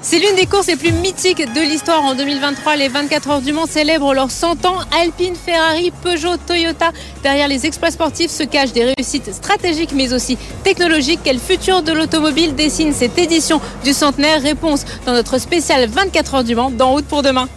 [0.00, 2.76] C'est l'une des courses les plus mythiques de l'histoire en 2023.
[2.76, 4.78] Les 24 heures du Mans célèbrent leurs 100 ans.
[5.02, 6.92] Alpine, Ferrari, Peugeot, Toyota.
[7.24, 11.18] Derrière les exploits sportifs se cachent des réussites stratégiques mais aussi technologiques.
[11.24, 14.40] Quel futur de l'automobile dessine cette édition du centenaire?
[14.40, 17.48] Réponse dans notre spécial 24 heures du Mans dans Route pour demain.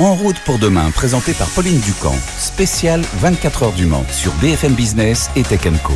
[0.00, 2.16] En route pour demain, présenté par Pauline Ducamp.
[2.40, 5.92] Spécial 24 heures du Mans sur BFM Business et Tech Co.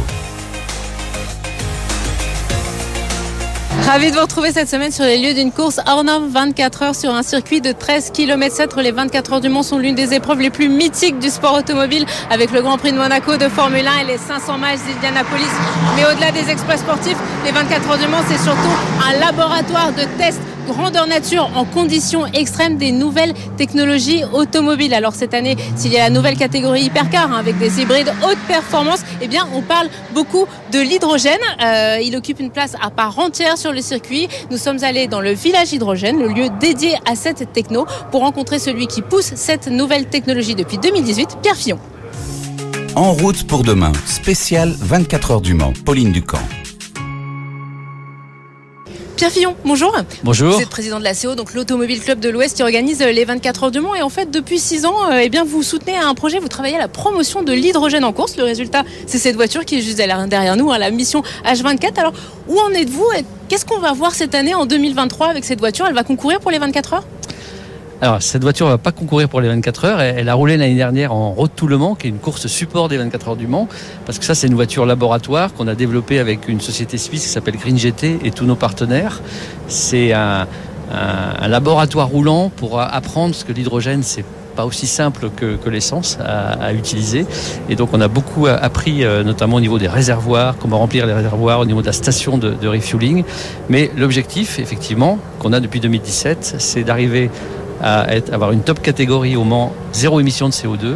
[3.83, 6.95] Ravi de vous retrouver cette semaine sur les lieux d'une course hors norme 24 heures
[6.95, 8.77] sur un circuit de 13 km 7.
[8.77, 12.07] Les 24 heures du Mans sont l'une des épreuves les plus mythiques du sport automobile
[12.31, 15.45] avec le Grand Prix de Monaco de Formule 1 et les 500 miles d'Indianapolis.
[15.97, 18.59] Mais au-delà des exploits sportifs, les 24 heures du Mans, c'est surtout
[19.07, 24.95] un laboratoire de tests grandeur nature en conditions extrêmes des nouvelles technologies automobiles.
[24.95, 28.39] Alors cette année, s'il y a la nouvelle catégorie hypercar hein, avec des hybrides haute
[28.49, 31.39] performance, eh bien on parle beaucoup de l'hydrogène.
[31.63, 34.29] Euh, il occupe une place à part entière sur le circuit.
[34.51, 38.59] Nous sommes allés dans le village hydrogène, le lieu dédié à cette techno, pour rencontrer
[38.59, 41.79] celui qui pousse cette nouvelle technologie depuis 2018, Pierre Fillon.
[42.97, 46.39] En route pour demain, spécial 24 heures du Mans, Pauline Ducamp.
[49.17, 49.95] Pierre Fillon, bonjour.
[50.25, 50.55] Bonjour.
[50.55, 53.65] Vous êtes président de la CO, donc l'Automobile Club de l'Ouest qui organise les 24
[53.65, 53.95] heures du Mans.
[53.95, 56.75] Et en fait, depuis 6 ans, euh, eh bien, vous soutenez un projet, vous travaillez
[56.75, 58.37] à la promotion de l'hydrogène en course.
[58.37, 61.99] Le résultat, c'est cette voiture qui est juste derrière nous, hein, la mission H24.
[61.99, 62.13] Alors,
[62.49, 63.07] où en êtes-vous
[63.49, 65.87] Qu'est-ce qu'on va voir cette année en 2023 avec cette voiture?
[65.87, 67.05] Elle va concourir pour les 24 heures?
[68.05, 70.01] Alors, cette voiture ne va pas concourir pour les 24 heures.
[70.03, 72.91] Elle a roulé l'année dernière en Road to Le Mans, qui est une course support
[72.91, 73.67] des 24 heures du Mans.
[74.05, 77.31] Parce que ça, c'est une voiture laboratoire qu'on a développée avec une société suisse qui
[77.31, 79.23] s'appelle Green GT et tous nos partenaires.
[79.69, 80.47] C'est un,
[81.49, 86.73] laboratoire roulant pour apprendre ce que l'hydrogène, c'est pas aussi simple que, l'essence à, à,
[86.75, 87.25] utiliser.
[87.71, 91.15] Et donc on a beaucoup appris, euh, notamment au niveau des réservoirs, comment remplir les
[91.15, 93.25] réservoirs, au niveau de la station de, de refueling.
[93.71, 97.31] Mais l'objectif, effectivement, qu'on a depuis 2017, c'est d'arriver
[97.85, 100.95] à être, avoir une top catégorie au Mans, zéro émission de CO2.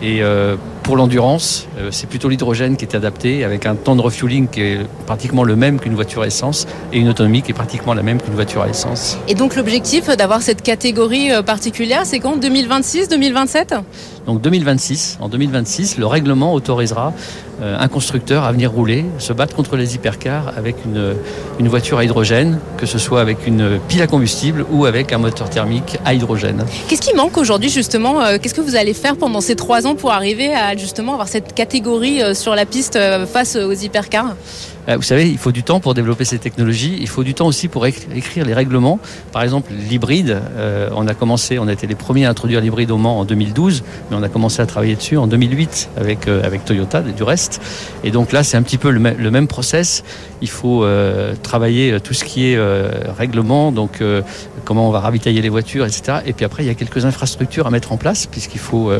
[0.00, 4.00] Et euh, pour l'endurance, euh, c'est plutôt l'hydrogène qui est adapté avec un temps de
[4.00, 7.54] refueling qui est pratiquement le même qu'une voiture à essence et une autonomie qui est
[7.54, 9.18] pratiquement la même qu'une voiture à essence.
[9.28, 12.36] Et donc l'objectif d'avoir cette catégorie euh, particulière, c'est quand?
[12.36, 13.74] 2026, 2027
[14.26, 17.12] Donc 2026, en 2026, le règlement autorisera
[17.62, 21.14] euh, un constructeur à venir rouler, se battre contre les hypercars avec une,
[21.58, 25.18] une voiture à hydrogène, que ce soit avec une pile à combustible ou avec un
[25.18, 26.64] moteur thermique à hydrogène.
[26.88, 28.20] Qu'est-ce qui manque aujourd'hui justement?
[28.40, 31.54] Qu'est-ce que vous allez faire pendant ces trois ans pour arriver à justement avoir cette
[31.54, 34.34] catégorie euh, sur la piste euh, face aux hypercars
[34.88, 36.96] euh, vous savez, il faut du temps pour développer ces technologies.
[37.00, 38.98] Il faut du temps aussi pour écrire les règlements.
[39.30, 40.40] Par exemple, l'hybride,
[40.96, 43.84] on a commencé, on a été les premiers à introduire l'hybride au Mans en 2012,
[44.10, 47.60] mais on a commencé à travailler dessus en 2008 avec avec Toyota du reste.
[48.04, 50.02] Et donc là, c'est un petit peu le, même process.
[50.40, 50.86] Il faut
[51.42, 52.58] travailler tout ce qui est
[53.16, 54.02] règlement, donc
[54.64, 56.18] comment on va ravitailler les voitures, etc.
[56.26, 58.92] Et puis après, il y a quelques infrastructures à mettre en place puisqu'il faut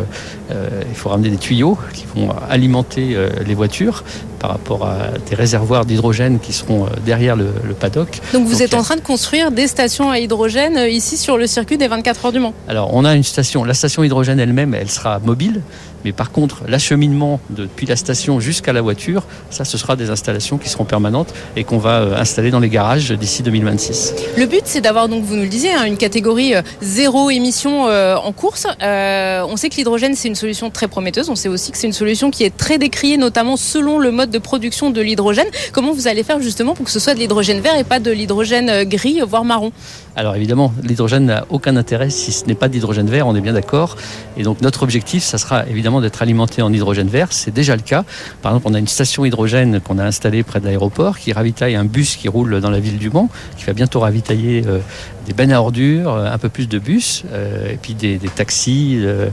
[0.50, 3.16] il faut ramener des tuyaux qui vont alimenter
[3.46, 4.04] les voitures
[4.38, 8.20] par rapport à des réservoirs d'hydrogène qui seront derrière le, le paddock.
[8.32, 11.46] Donc vous Donc, êtes en train de construire des stations à hydrogène ici sur le
[11.46, 14.74] circuit des 24 heures du Mans Alors on a une station, la station hydrogène elle-même,
[14.74, 15.60] elle sera mobile.
[16.04, 20.58] Mais par contre, l'acheminement depuis la station jusqu'à la voiture, ça, ce sera des installations
[20.58, 24.14] qui seront permanentes et qu'on va installer dans les garages d'ici 2026.
[24.36, 27.88] Le but, c'est d'avoir, donc vous nous le disiez, hein, une catégorie euh, zéro émission
[27.88, 28.66] euh, en course.
[28.82, 31.28] Euh, on sait que l'hydrogène, c'est une solution très prometteuse.
[31.28, 34.30] On sait aussi que c'est une solution qui est très décriée, notamment selon le mode
[34.30, 35.48] de production de l'hydrogène.
[35.72, 38.10] Comment vous allez faire justement pour que ce soit de l'hydrogène vert et pas de
[38.10, 39.72] l'hydrogène gris, voire marron?
[40.16, 43.52] Alors évidemment, l'hydrogène n'a aucun intérêt si ce n'est pas d'hydrogène vert, on est bien
[43.52, 43.96] d'accord.
[44.36, 47.28] Et donc notre objectif, ça sera évidemment d'être alimenté en hydrogène vert.
[47.30, 48.04] C'est déjà le cas.
[48.42, 51.74] Par exemple, on a une station hydrogène qu'on a installée près de l'aéroport qui ravitaille
[51.74, 54.78] un bus qui roule dans la ville du Mans, qui va bientôt ravitailler euh,
[55.26, 59.28] des bennes à ordures, un peu plus de bus, euh, et puis des, taxis euh,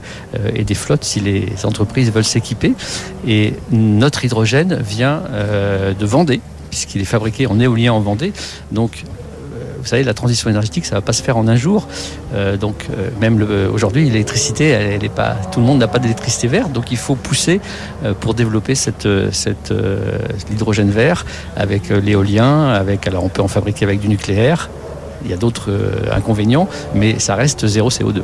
[0.55, 2.73] et des flottes si les entreprises veulent s'équiper.
[3.27, 5.23] Et notre hydrogène vient
[5.99, 8.33] de Vendée, puisqu'il est fabriqué en éolien en Vendée.
[8.71, 9.03] Donc
[9.79, 11.87] vous savez, la transition énergétique, ça va pas se faire en un jour.
[12.59, 12.87] donc
[13.21, 14.97] même aujourd'hui, l'électricité,
[15.51, 17.59] tout le monde n'a pas d'électricité verte, donc il faut pousser
[18.19, 18.73] pour développer
[20.49, 21.25] l'hydrogène vert
[21.55, 24.69] avec l'éolien, alors on peut en fabriquer avec du nucléaire
[25.23, 28.21] il y a d'autres euh, inconvénients, mais ça reste zéro CO2.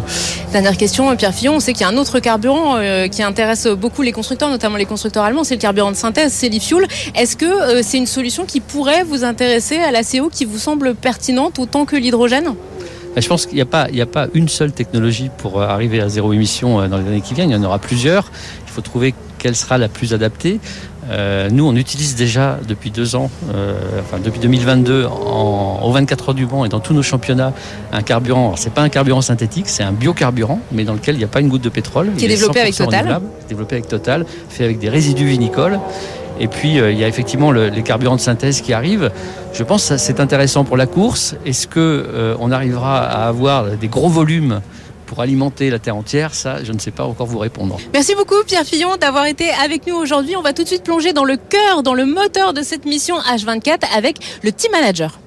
[0.52, 3.68] Dernière question, Pierre Fillon, on sait qu'il y a un autre carburant euh, qui intéresse
[3.68, 6.88] beaucoup les constructeurs, notamment les constructeurs allemands, c'est le carburant de synthèse, c'est l'e-fuel.
[7.16, 10.58] Est-ce que euh, c'est une solution qui pourrait vous intéresser à la CO qui vous
[10.58, 12.56] semble pertinente autant que l'hydrogène?
[13.16, 16.34] Bah, je pense qu'il n'y a, a pas une seule technologie pour arriver à zéro
[16.34, 17.52] émission dans les années qui viennent.
[17.52, 18.32] Il y en aura plusieurs.
[18.68, 20.60] Il faut trouver quelle sera la plus adaptée.
[21.10, 26.30] Euh, nous, on utilise déjà depuis deux ans, euh, enfin depuis 2022, en, aux 24
[26.30, 27.54] heures du Mans et dans tous nos championnats,
[27.92, 28.48] un carburant.
[28.48, 31.28] Alors, c'est pas un carburant synthétique, c'est un biocarburant, mais dans lequel il n'y a
[31.28, 32.12] pas une goutte de pétrole.
[32.18, 33.20] Qui est développé avec Total.
[33.50, 35.80] Développé avec Total, fait avec des résidus vinicoles.
[36.40, 39.12] Et puis, euh, il y a effectivement les carburants de synthèse qui arrivent.
[39.54, 41.36] Je pense que c'est intéressant pour la course.
[41.46, 44.62] Est-ce que on arrivera à avoir des gros volumes
[45.14, 47.78] pour alimenter la terre entière, ça, je ne sais pas encore vous répondre.
[47.94, 50.36] Merci beaucoup Pierre Fillon d'avoir été avec nous aujourd'hui.
[50.36, 53.20] On va tout de suite plonger dans le cœur, dans le moteur de cette mission
[53.20, 55.20] H24 avec le Team Manager.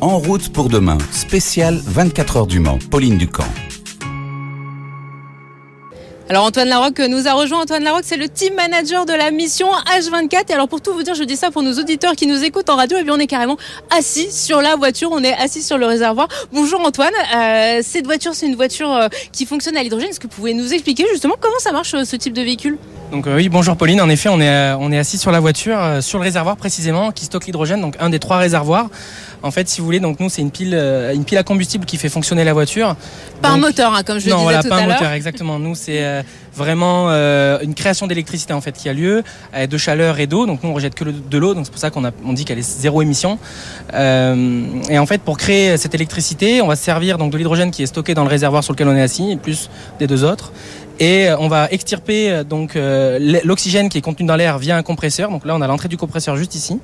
[0.00, 3.42] En route pour demain, spécial 24 heures du Mans, Pauline Ducamp.
[6.28, 7.60] Alors Antoine Larocque nous a rejoint.
[7.60, 10.50] Antoine Larocque, c'est le team manager de la mission H24.
[10.50, 12.68] Et alors pour tout vous dire, je dis ça pour nos auditeurs qui nous écoutent
[12.68, 13.56] en radio, et bien on est carrément
[13.96, 16.26] assis sur la voiture, on est assis sur le réservoir.
[16.52, 20.10] Bonjour Antoine, euh, cette voiture c'est une voiture euh, qui fonctionne à l'hydrogène.
[20.10, 22.76] Est-ce que vous pouvez nous expliquer justement comment ça marche euh, ce type de véhicule?
[23.12, 24.00] Donc oui, bonjour Pauline.
[24.00, 27.24] En effet, on est on est assis sur la voiture, sur le réservoir précisément, qui
[27.24, 27.80] stocke l'hydrogène.
[27.80, 28.88] Donc un des trois réservoirs.
[29.42, 30.74] En fait, si vous voulez, donc nous c'est une pile
[31.14, 32.96] une pile à combustible qui fait fonctionner la voiture.
[33.42, 34.80] Pas un moteur, hein, comme je le disais voilà, tout à l'heure.
[34.80, 35.58] Non, pas un moteur, exactement.
[35.58, 36.24] Nous c'est
[36.56, 39.22] vraiment euh, une création d'électricité en fait qui a lieu,
[39.54, 40.46] euh, de chaleur et d'eau.
[40.46, 42.58] Donc nous on rejette que de l'eau, donc c'est pour ça qu'on on dit qu'elle
[42.58, 43.38] est zéro émission.
[43.94, 47.70] Euh, et en fait pour créer cette électricité, on va se servir donc de l'hydrogène
[47.70, 49.68] qui est stocké dans le réservoir sur lequel on est assis, plus
[49.98, 50.52] des deux autres
[50.98, 52.76] et on va extirper donc
[53.44, 55.30] l'oxygène qui est contenu dans l'air via un compresseur.
[55.30, 56.78] Donc là, on a l'entrée du compresseur juste ici.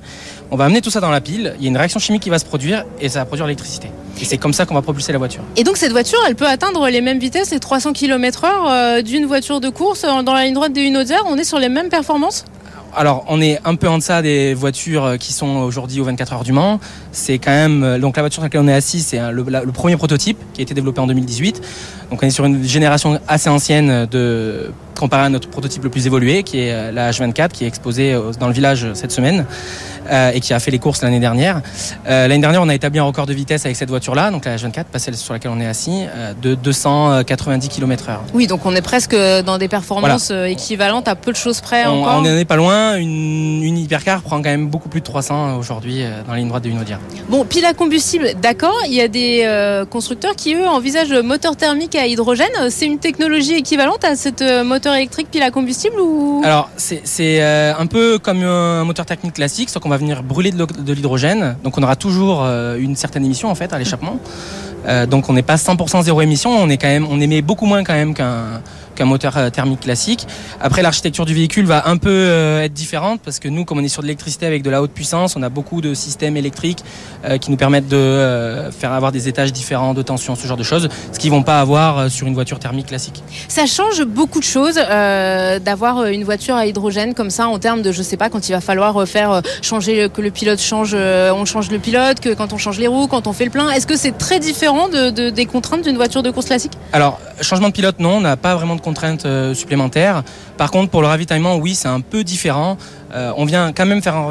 [0.51, 1.55] On va amener tout ça dans la pile.
[1.57, 3.89] Il y a une réaction chimique qui va se produire et ça va produire l'électricité.
[4.21, 5.41] Et c'est comme ça qu'on va propulser la voiture.
[5.57, 9.59] Et donc cette voiture, elle peut atteindre les mêmes vitesses, les 300 km/h d'une voiture
[9.59, 11.23] de course dans la ligne droite des Hunaudières.
[11.27, 12.45] On est sur les mêmes performances?
[12.95, 16.43] Alors, on est un peu en deçà des voitures qui sont aujourd'hui aux 24 heures
[16.43, 16.79] du Mans.
[17.11, 19.97] C'est quand même donc la voiture sur laquelle on est assis, c'est le, le, premier
[19.97, 21.59] prototype qui a été développé en 2018.
[22.09, 26.05] Donc, on est sur une génération assez ancienne de comparé à notre prototype le plus
[26.05, 29.45] évolué, qui est la H24, qui est exposé dans le village cette semaine.
[30.11, 31.61] Euh, et qui a fait les courses l'année dernière.
[32.07, 34.57] Euh, l'année dernière, on a établi un record de vitesse avec cette voiture-là, donc la
[34.57, 38.17] H24, pas celle sur laquelle on est assis, euh, de 290 km/h.
[38.33, 39.15] Oui, donc on est presque
[39.45, 42.17] dans des performances équivalentes à peu de choses près on, encore.
[42.17, 42.97] On n'en est pas loin.
[42.97, 46.63] Une, une, hypercar prend quand même beaucoup plus de 300 aujourd'hui dans la ligne droite
[46.63, 46.99] de Unaudière.
[47.29, 48.75] Bon, pile à combustible, d'accord.
[48.85, 52.69] Il y a des constructeurs qui, eux, envisagent moteur thermique à hydrogène.
[52.69, 56.41] C'est une technologie équivalente à cette moteur électrique pile à combustible ou?
[56.43, 60.93] Alors, c'est un peu comme un moteur technique classique, sauf qu'on va venir brûler de
[60.93, 61.55] l'hydrogène.
[61.63, 64.19] Donc on aura toujours euh, une certaine émission en fait à l'échappement.
[64.85, 67.65] Euh, donc on n'est pas 100% zéro émission, on est quand même, on émet beaucoup
[67.65, 68.61] moins quand même qu'un
[68.95, 70.27] qu'un moteur euh, thermique classique.
[70.61, 73.83] Après, l'architecture du véhicule va un peu euh, être différente parce que nous, comme on
[73.83, 76.83] est sur de l'électricité avec de la haute puissance, on a beaucoup de systèmes électriques
[77.25, 80.63] euh, qui nous permettent de faire avoir des étages différents de tension, ce genre de
[80.63, 83.23] choses, ce qu'ils vont pas avoir sur une voiture thermique classique.
[83.47, 87.91] Ça change beaucoup de choses d'avoir une voiture à hydrogène comme ça en termes de,
[87.91, 91.69] je sais pas, quand il va falloir faire changer que le pilote change, on change
[91.71, 93.69] le pilote, que quand on change les roues, quand on fait le plein.
[93.69, 96.73] Est-ce que c'est très différent de, des contraintes d'une voiture de course classique?
[96.91, 100.23] Alors, changement de pilote, non, on n'a pas vraiment de contraintes euh, supplémentaires.
[100.57, 102.77] Par contre, pour le ravitaillement, oui, c'est un peu différent.
[103.15, 104.27] Euh, on vient quand même faire un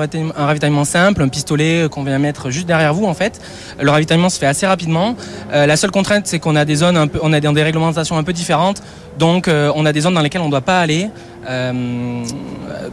[0.46, 3.40] ravitaillement, simple, un pistolet qu'on vient mettre juste derrière vous en fait.
[3.80, 5.16] Le ravitaillement se fait assez rapidement.
[5.52, 8.32] Euh, la seule contrainte, c'est qu'on a des zones on a des réglementations un peu
[8.32, 8.82] différentes.
[9.18, 11.10] Donc, on a des zones dans lesquelles on ne doit pas aller.
[11.46, 12.24] Euh,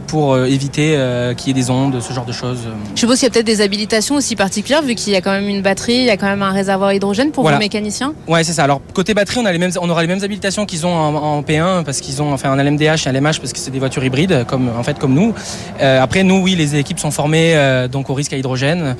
[0.08, 2.60] pour euh, éviter euh, qu'il y ait des ondes, ce genre de choses.
[2.94, 5.30] Je suppose qu'il y a peut-être des habilitations aussi particulières, vu qu'il y a quand
[5.30, 8.42] même une batterie, il y a quand même un réservoir hydrogène pour vos mécaniciens Ouais,
[8.42, 8.64] c'est ça.
[8.64, 11.42] Alors, côté batterie, on, a les mêmes, on aura les mêmes habilitations qu'ils ont en,
[11.42, 14.04] P1, parce qu'ils ont enfin, un LMDH et un LMH, parce que c'est des voitures
[14.04, 15.32] hybrides, comme, en fait, comme nous.
[15.80, 18.96] après, nous, oui, les équipes sont formées donc au risque à hydrogène.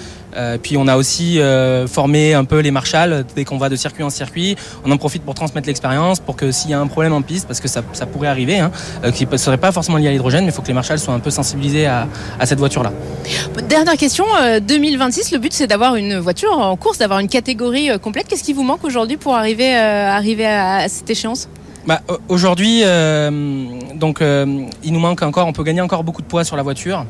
[0.63, 1.41] puis, on a aussi
[1.89, 4.57] formé un peu les marshals dès qu'on va de circuit en circuit.
[4.85, 7.47] On en profite pour transmettre l'expérience, pour que s'il y a un problème en piste,
[7.49, 8.71] parce que ça, ça pourrait arriver, hein,
[9.41, 11.21] ne serait pas forcément lié à l'hydrogène, mais il faut que les marshals soient un
[11.21, 12.07] peu sensibilisés à,
[12.45, 12.93] cette voiture-là.
[13.69, 14.25] Dernière question,
[14.63, 18.29] 2026, euh, le but c'est d'avoir une voiture en course, d'avoir une catégorie euh, complète.
[18.29, 21.49] Qu'est-ce qui vous manque aujourd'hui pour arriver, euh, arriver à, cette échéance?
[21.87, 22.83] Bah, Aujourd'hui,
[23.95, 27.07] donc il nous manque encore, on peut gagner encore beaucoup de poids sur la voiture.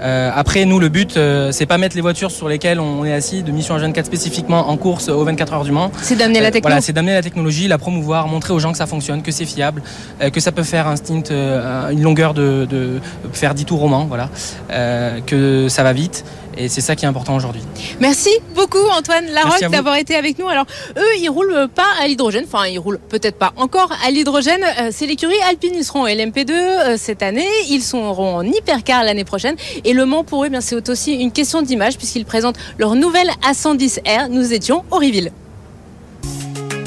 [0.00, 3.12] Euh, après, nous, le but, euh, c'est pas mettre les voitures sur lesquelles on est
[3.12, 5.90] assis de mission H24 spécifiquement en course aux 24 heures du Mans.
[6.02, 6.62] C'est d'amener la technologie.
[6.62, 9.44] Voilà, c'est d'amener la technologie, la promouvoir, montrer aux gens que ça fonctionne, que c'est
[9.44, 9.82] fiable,
[10.20, 13.00] euh, que ça peut faire un stint, euh, une longueur de, de
[13.32, 14.30] faire 10 tours au Mans, voilà,
[14.70, 16.24] euh, que ça va vite.
[16.58, 17.62] Et c'est ça qui est important aujourd'hui.
[18.00, 20.48] Merci beaucoup Antoine Larocque d'avoir été avec nous.
[20.48, 24.64] Alors eux, ils roulent pas à l'hydrogène, enfin ils roulent peut-être pas encore à l'hydrogène.
[24.80, 29.04] Euh, c'est l'écurie Alpine, ils seront en LMP2 euh, cette année, ils seront en hypercar
[29.04, 29.54] l'année prochaine.
[29.84, 32.96] Et Le Mans pour eux, eh bien c'est aussi une question d'image puisqu'ils présentent leur
[32.96, 34.28] nouvelle A110R.
[34.28, 35.30] Nous étions au Riville.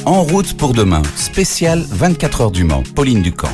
[0.05, 3.47] En route pour demain, spécial 24 heures du Mans, Pauline Ducamp.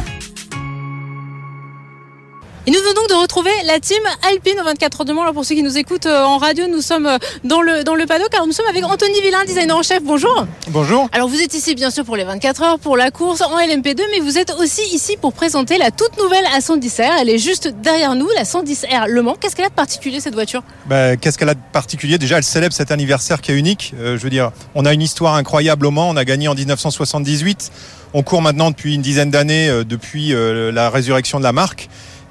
[2.68, 5.22] Et nous venons donc de retrouver la team Alpine au 24 heures de Mans.
[5.22, 7.96] Alors pour ceux qui nous écoutent euh, en radio, nous sommes euh, dans le, dans
[7.96, 8.28] le paddock.
[8.34, 10.04] Alors nous sommes avec Anthony Villain, designer en chef.
[10.04, 10.46] Bonjour.
[10.68, 11.08] Bonjour.
[11.14, 14.02] Alors vous êtes ici bien sûr pour les 24 heures, pour la course en LMP2,
[14.12, 17.22] mais vous êtes aussi ici pour présenter la toute nouvelle A110R.
[17.22, 19.38] Elle est juste derrière nous, la 110R Le Mans.
[19.40, 20.62] Qu'est-ce qu'elle a de particulier cette voiture?
[20.88, 22.18] Ben, Qu'est-ce qu'elle a de particulier?
[22.18, 23.94] Déjà, elle célèbre cet anniversaire qui est unique.
[23.98, 26.10] Euh, je veux dire, on a une histoire incroyable au Mans.
[26.10, 27.72] On a gagné en 1978.
[28.14, 31.88] On court maintenant depuis une dizaine d'années, euh, depuis euh, la résurrection de la marque.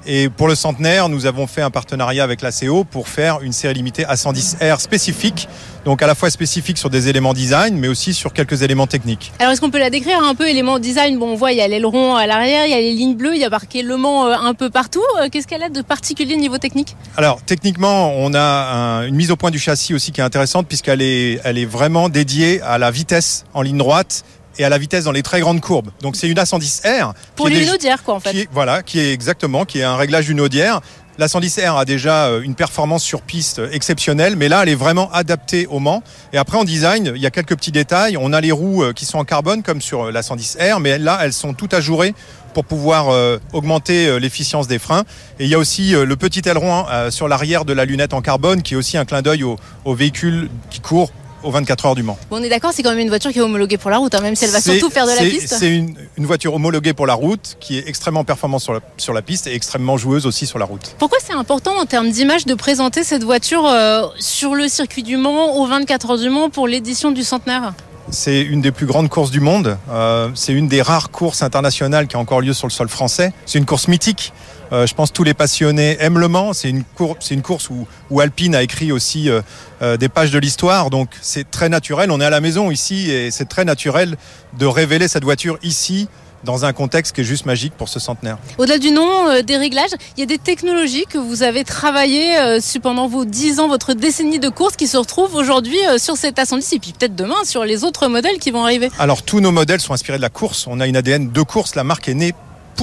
[0.09, 3.51] Et pour le centenaire, nous avons fait un partenariat avec la CO pour faire une
[3.51, 5.49] série limitée A110R spécifique.
[5.83, 9.33] Donc à la fois spécifique sur des éléments design, mais aussi sur quelques éléments techniques.
[9.39, 11.17] Alors est-ce qu'on peut la décrire un peu élément design?
[11.19, 13.35] Bon, on voit il y a l'aileron à l'arrière, il y a les lignes bleues,
[13.35, 15.03] il y a marqué Le Mans euh, un peu partout.
[15.21, 16.95] Euh, Qu'est-ce qu'elle a de particulier niveau technique?
[17.17, 20.67] Alors techniquement, on a un- une mise au point du châssis aussi qui est intéressante
[20.67, 24.23] puisqu'elle est, elle est vraiment dédiée à la vitesse en ligne droite
[24.57, 25.89] et à la vitesse dans les très grandes courbes.
[26.01, 28.31] Donc c'est une A110R Pour déjà- Lénaudières quoi en fait.
[28.31, 30.81] qui est, voilà, qui est exactement, qui est un réglage d'une audière.
[31.19, 35.11] La 110R a déjà euh, une performance sur piste exceptionnelle, mais là, elle est vraiment
[35.11, 36.03] adaptée au Mans.
[36.31, 38.17] Et après, en design, il y a quelques petits détails.
[38.17, 40.99] On a les roues euh, qui sont en carbone, comme sur euh, la 110R, mais
[40.99, 42.13] là, elles sont toutes ajourées
[42.53, 45.05] pour pouvoir euh, augmenter euh, l'efficience des freins.
[45.39, 48.13] Et il y a aussi euh, le petit aileron euh, sur l'arrière de la lunette
[48.13, 51.11] en carbone, qui est aussi un clin d'œil au, au véhicule qui court
[51.43, 52.17] aux 24 heures du Mans.
[52.29, 54.13] Bon, on est d'accord, c'est quand même une voiture qui est homologuée pour la route,
[54.15, 55.55] hein, même si elle va surtout faire de la piste.
[55.57, 59.13] C'est une, une voiture homologuée pour la route, qui est extrêmement performante sur la, sur
[59.13, 60.95] la piste et extrêmement joueuse aussi sur la route.
[60.97, 65.17] Pourquoi c'est important en termes d'image de présenter cette voiture euh, sur le circuit du
[65.17, 67.73] Mans, aux 24 heures du Mans, pour l'édition du centenaire?
[68.09, 69.77] C'est une des plus grandes courses du monde.
[69.89, 73.33] Euh, c'est une des rares courses internationales qui a encore lieu sur le sol français.
[73.45, 74.31] C'est une course mythique.
[74.71, 76.53] Euh, je pense que tous les passionnés aiment Le Mans.
[76.53, 79.41] C'est une, cour- c'est une course où, où Alpine a écrit aussi euh,
[79.81, 80.89] euh, des pages de l'histoire.
[80.89, 82.11] Donc c'est très naturel.
[82.11, 84.17] On est à la maison ici et c'est très naturel
[84.57, 86.07] de révéler cette voiture ici
[86.43, 88.37] dans un contexte qui est juste magique pour ce centenaire.
[88.59, 92.37] Au-delà du nom, euh, des réglages, il y a des technologies que vous avez travaillées
[92.37, 96.15] euh, pendant vos 10 ans, votre décennie de course, qui se retrouvent aujourd'hui euh, sur
[96.15, 98.91] cet A110 et puis peut-être demain sur les autres modèles qui vont arriver.
[98.99, 100.67] Alors tous nos modèles sont inspirés de la course.
[100.67, 101.73] On a une ADN de course.
[101.75, 102.35] La marque est née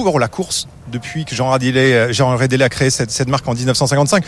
[0.03, 4.23] pour la course depuis que Jean Radillet, Jean Radillet a créé cette, marque en 1955.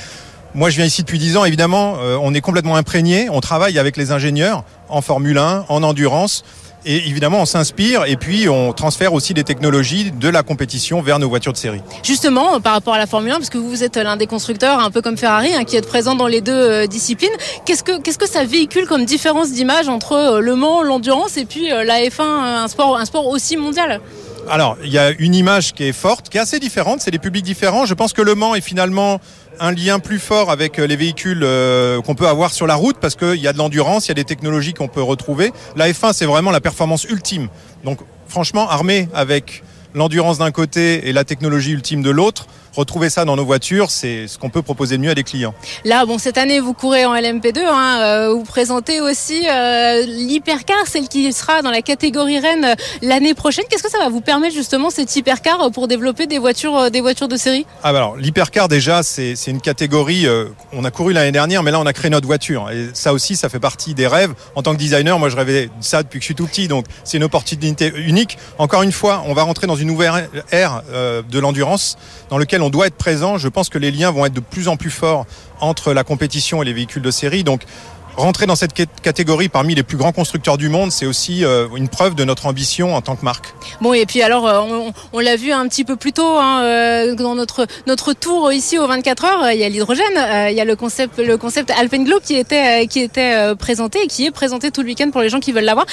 [0.56, 1.46] Moi, je viens ici depuis 10 ans.
[1.46, 3.30] Évidemment, euh, on est complètement imprégné.
[3.30, 6.44] On travaille avec les ingénieurs en Formule 1, en endurance.
[6.86, 11.20] Et évidemment, on s'inspire et puis on transfère aussi des technologies de la compétition vers
[11.20, 11.82] nos voitures de série.
[12.02, 14.80] Justement, euh, par rapport à la Formule 1, parce que vous êtes l'un des constructeurs,
[14.80, 17.30] un peu comme Ferrari, hein, qui êtes présent dans les deux euh, disciplines,
[17.66, 21.84] qu'est-ce que, ça véhicule comme différence d'image entre euh, le Mans, l'endurance, et puis euh,
[21.84, 24.00] la F1, euh, un sport, un sport aussi mondial?
[24.50, 27.20] Alors, il y a une image qui est forte, qui est assez différente, c'est des
[27.20, 27.86] publics différents.
[27.86, 29.20] Je pense que Le Mans est finalement
[29.60, 32.98] un lien plus fort avec euh, les véhicules euh, qu'on peut avoir sur la route
[33.02, 35.52] parce qu'il y a de l'endurance, il y a des technologies qu'on peut retrouver.
[35.76, 37.50] La F1, c'est vraiment la performance ultime.
[37.84, 39.64] Donc, franchement, armé avec
[39.94, 42.48] l'endurance d'un côté et la technologie ultime de l'autre,
[42.78, 45.54] retrouver ça dans nos voitures, c'est ce qu'on peut proposer de mieux à des clients.
[45.84, 50.78] Là, bon, cette année, vous courez en LMP2, hein, euh, vous présentez aussi euh, l'hypercar,
[50.88, 53.66] celle qui sera dans la catégorie Rennes euh, l'année prochaine.
[53.70, 57.28] Qu'est-ce que ça va vous permettre justement cet hypercar pour développer des voitures, des voitures
[57.28, 57.66] de série?
[57.84, 61.64] Ah bah alors l'hypercar déjà c'est c'est une catégorie euh, on a couru l'année dernière
[61.64, 62.70] mais là on a créé notre voiture.
[62.72, 64.34] Et ça aussi ça fait partie des rêves.
[64.56, 66.68] En tant que designer moi je rêvais de ça depuis que je suis tout petit.
[66.68, 68.38] Donc c'est une opportunité unique.
[68.58, 71.98] Encore une fois on va rentrer dans une nouvelle ère euh, de l'endurance
[72.30, 73.38] dans lequel on doit être présent.
[73.38, 75.26] Je pense que les liens vont être de plus en plus forts
[75.60, 77.44] entre la compétition et les véhicules de série
[78.18, 81.68] Rentrer dans cette cat- catégorie parmi les plus grands constructeurs du monde, c'est aussi euh,
[81.76, 83.54] une preuve de notre ambition en tant que marque.
[83.80, 86.62] Bon, et puis alors, euh, on, on l'a vu un petit peu plus tôt hein,
[86.64, 89.52] euh, dans notre notre tour ici aux 24 heures.
[89.52, 90.18] Il y a l'hydrogène,
[90.50, 94.26] il y a le concept le concept Alpenglow qui était qui était présenté et qui
[94.26, 95.86] est présenté tout le week-end pour les gens qui veulent l'avoir.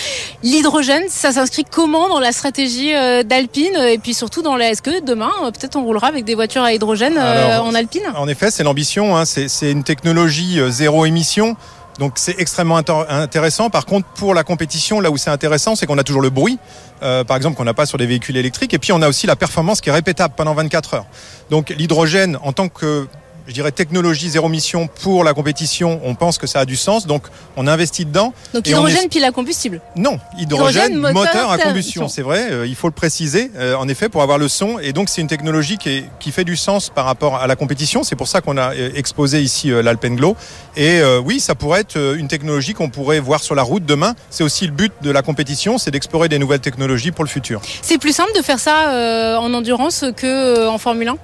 [0.43, 2.93] L'hydrogène, ça s'inscrit comment dans la stratégie
[3.25, 3.76] d'Alpine?
[3.90, 4.71] Et puis surtout dans la.
[4.71, 8.02] Est-ce que demain, peut-être, on roulera avec des voitures à hydrogène Alors, en Alpine?
[8.16, 9.14] En effet, c'est l'ambition.
[9.16, 9.25] hein.
[9.26, 11.57] C'est une technologie zéro émission.
[11.99, 13.71] Donc c'est extrêmement intéressant.
[13.71, 16.59] Par contre, pour la compétition, là où c'est intéressant, c'est qu'on a toujours le bruit,
[17.03, 18.75] euh, par exemple, qu'on n'a pas sur des véhicules électriques.
[18.75, 21.07] Et puis on a aussi la performance qui est répétable pendant 24 heures.
[21.51, 23.07] Donc l'hydrogène, en tant que
[23.47, 27.07] je dirais, technologie zéro mission pour la compétition, on pense que ça a du sens.
[27.07, 27.25] Donc,
[27.57, 28.33] on investit dedans.
[28.55, 29.81] Donc, hydrogène est- pile à combustible.
[29.97, 33.75] Non, hydrogène, Hydrogène, moteur, moteur à combustion, c'est vrai, euh, il faut le préciser, euh,
[33.77, 34.79] en effet, pour avoir le son.
[34.79, 37.57] Et donc, c'est une technologie qui, est- qui fait du sens par rapport à la
[37.57, 38.03] compétition.
[38.03, 40.37] C'est pour ça qu'on a euh, exposé ici euh, l'Alpenglow.
[40.77, 44.15] Et oui, ça pourrait être une technologie qu'on pourrait voir sur la route demain.
[44.31, 47.61] C'est aussi le but de la compétition, c'est d'explorer des nouvelles technologies pour le futur.
[47.83, 51.17] C'est plus simple de faire ça en endurance que euh, en Formule 1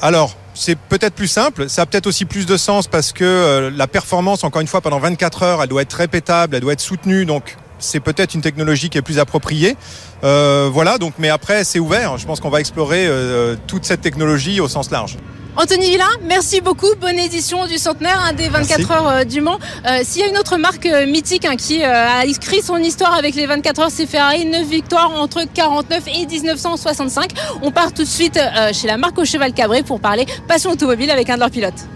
[0.00, 3.70] Alors, c'est peut-être plus simple, ça a peut-être aussi plus de sens parce que euh,
[3.70, 6.80] la performance, encore une fois, pendant 24 heures, elle doit être répétable, elle doit être
[6.80, 9.76] soutenue, donc c'est peut-être une technologie qui est plus appropriée.
[10.24, 12.18] Euh, voilà, donc, mais après, c'est ouvert.
[12.18, 15.16] Je pense qu'on va explorer euh, toute cette technologie au sens large.
[15.56, 16.86] Anthony Villain, merci beaucoup.
[17.00, 18.92] Bonne édition du centenaire hein, des 24 Merci.
[18.92, 19.58] heures euh, du Mans.
[19.86, 21.86] Euh, S'il y a une autre marque euh, mythique hein, qui euh,
[22.20, 24.44] a écrit son histoire avec les 24 heures, c'est Ferrari.
[24.44, 27.32] 9 victoires entre 49 et 1965.
[27.62, 30.70] On part tout de suite euh, chez la marque au cheval cabré pour parler passion
[30.70, 31.86] automobile avec un de leurs pilotes.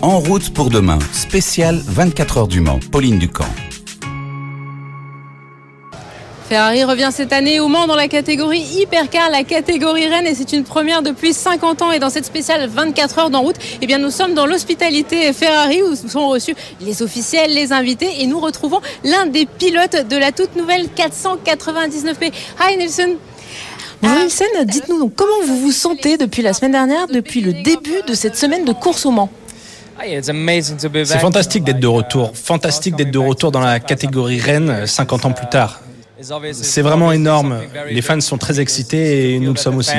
[0.00, 3.44] En route pour demain, spécial 24 heures du Mans, Pauline Ducamp.
[6.48, 10.52] Ferrari revient cette année au Mans dans la catégorie Hypercar, la catégorie Rennes, et c'est
[10.52, 11.90] une première depuis 50 ans.
[11.90, 15.82] Et dans cette spéciale 24 heures d'en route, eh bien, nous sommes dans l'hospitalité Ferrari
[15.82, 20.30] où sont reçus les officiels, les invités, et nous retrouvons l'un des pilotes de la
[20.30, 22.32] toute nouvelle 499P.
[22.60, 23.16] Hi Nelson.
[24.00, 28.02] Bonjour Nielsen, dites-nous donc comment vous vous sentez depuis la semaine dernière, depuis le début
[28.06, 29.30] de cette semaine de course au Mans?
[29.98, 35.32] C'est fantastique d'être de retour, fantastique d'être de retour dans la catégorie Rennes 50 ans
[35.32, 35.80] plus tard.
[36.52, 37.60] C'est vraiment énorme.
[37.90, 39.92] Les fans sont très excités et nous le sommes aussi.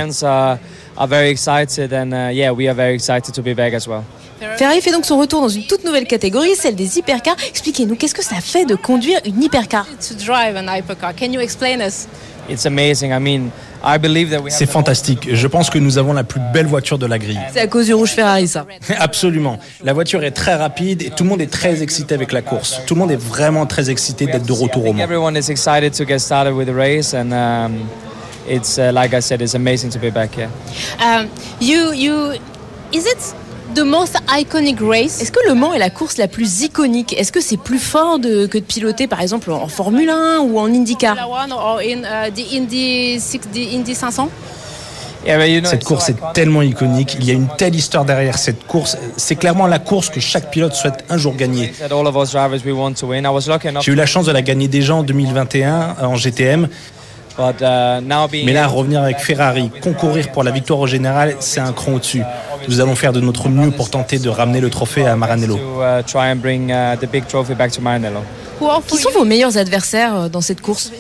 [4.58, 7.36] Ferrari fait donc son retour dans une toute nouvelle catégorie, celle des hypercars.
[7.50, 9.86] Expliquez-nous, qu'est-ce que ça fait de conduire une hypercar?
[9.86, 11.14] To drive an hypercar.
[14.50, 15.30] C'est fantastique.
[15.34, 17.40] Je pense que nous avons la plus belle voiture de la grille.
[17.54, 18.66] C'est à cause du rouge Ferrari, ça.
[19.00, 19.60] Absolument.
[19.84, 22.82] La voiture est très rapide et tout le monde est très excité avec la course.
[22.86, 25.04] Tout le monde est vraiment très excité d'être de retour au Mans.
[25.04, 27.88] Everyone is excited to get started with the race, and um,
[28.48, 30.50] it's uh, like I said, it's amazing to be back here.
[31.00, 31.30] Um,
[31.60, 32.34] you, you,
[32.92, 33.36] is it
[33.76, 35.22] the most iconic race?
[35.22, 37.14] Est-ce que le Mans est la course la plus iconique?
[37.18, 40.60] Est-ce que c'est plus fort de- que de piloter par exemple en Formule 1 ou
[40.60, 41.16] en IndyCar?
[41.18, 42.02] Formula One or in
[42.32, 44.30] the Indy, six, the Indy 500?
[45.26, 46.34] Yeah, but you know, Cette course so est iconic.
[46.34, 47.18] tellement iconique.
[47.20, 48.98] Il y a une telle histoire derrière cette course.
[49.18, 51.74] C'est clairement la course que chaque pilote souhaite un jour gagner.
[51.80, 53.24] That all of us drivers we want to win.
[53.26, 56.16] I was lucky enough, J'ai eu la chance de la gagner déjà en 2021 en
[56.16, 56.70] GTM.
[57.40, 61.94] Uh, Mais là, revenir avec Ferrari, concourir pour la victoire au général, c'est un cran
[61.94, 62.24] au-dessus.
[62.68, 65.58] Nous allons faire de notre mieux pour tenter de ramener le trophée à Maranello.
[65.58, 68.22] to uh, try and bring uh, the big trophy back to Maranello.
[68.60, 70.92] Who are for Qui sont vos meilleurs adversaires euh, dans cette course?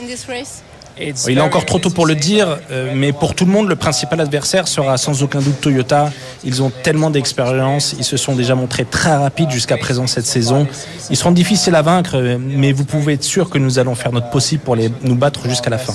[1.27, 3.75] Il est encore trop tôt pour le dire, euh, mais pour tout le monde, le
[3.75, 6.11] principal adversaire sera sans aucun doute Toyota.
[6.43, 10.67] Ils ont tellement d'expérience, ils se sont déjà montrés très rapides jusqu'à présent cette saison.
[11.09, 14.29] Ils seront difficiles à vaincre, mais vous pouvez être sûr que nous allons faire notre
[14.29, 15.93] possible pour les, nous battre jusqu'à la fin.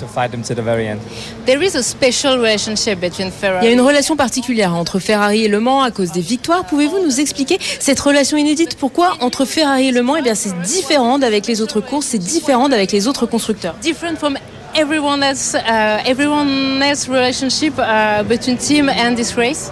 [3.62, 6.64] Il y a une relation particulière entre Ferrari et Le Mans à cause des victoires.
[6.64, 8.76] Pouvez-vous nous expliquer cette relation inédite?
[8.76, 12.18] Pourquoi entre Ferrari et Le Mans, eh bien c'est différent d'avec les autres courses, c'est
[12.18, 13.74] différent d'avec les autres constructeurs?
[13.82, 14.36] Different from
[14.74, 19.70] everyone else, uh, everyone else relationship uh, between team and this race?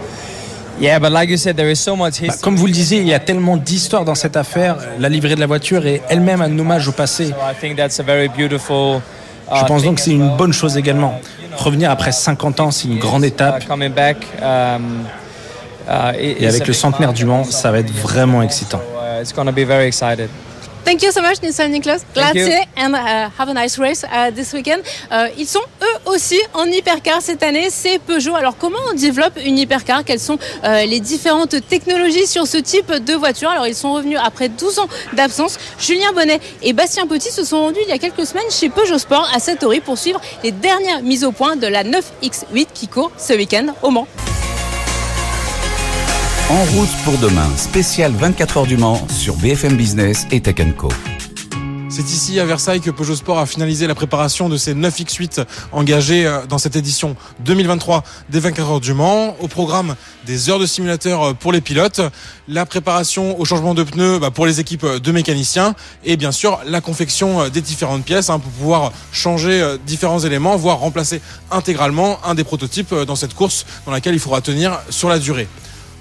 [0.79, 2.41] Yeah, but like you said, there is so much Bah, history.
[2.43, 4.77] comme vous le disiez, il y a tellement d'histoires dans cette affaire.
[4.99, 7.27] La livrée de la voiture est elle-même un hommage au passé.
[7.27, 8.97] So I think that's a very beautiful.
[9.51, 11.21] uh, Je pense thing donc que c'est une bonne chose également.
[11.57, 13.67] Revenir après 50 ans, c'est une grande Uh, étape.
[13.69, 14.17] coming back.
[14.41, 15.05] Um,
[15.87, 18.81] uh, it- Et avec le centenaire du Mans, ça va être vraiment excitant.
[20.85, 22.05] Thank you so much, Nilsson Niklas.
[22.15, 24.83] Grazie and uh, have a nice race uh, this weekend.
[25.11, 28.35] Uh, ils sont eux aussi en hypercar cette année, c'est Peugeot.
[28.35, 30.05] Alors comment on développe une hypercar?
[30.05, 33.51] Quelles sont euh, les différentes technologies sur ce type de voiture?
[33.51, 35.59] Alors ils sont revenus après 12 ans d'absence.
[35.79, 38.99] Julien Bonnet et Bastien Petit se sont rendus il y a quelques semaines chez Peugeot
[38.99, 43.13] Sport à Satori pour suivre les dernières mises au point de la 9X8 qui court
[43.19, 44.09] ce week-end au Mans.
[46.51, 50.89] En route pour demain, spécial 24 heures du Mans sur BFM Business et Tech Co.
[51.89, 55.45] C'est ici à Versailles que Peugeot Sport a finalisé la préparation de ces 9 X8
[55.71, 59.37] engagés euh, dans cette édition 2023 des 24 heures du Mans.
[59.39, 59.95] Au programme
[60.27, 62.01] des heures de simulateur euh, pour les pilotes,
[62.49, 66.33] la préparation au changement de pneus bah, pour les équipes euh, de mécaniciens et bien
[66.33, 71.21] sûr la confection des différentes pièces hein, pour pouvoir changer différents éléments, voire remplacer
[71.53, 75.47] intégralement un des prototypes dans cette course dans laquelle il faudra tenir sur la durée.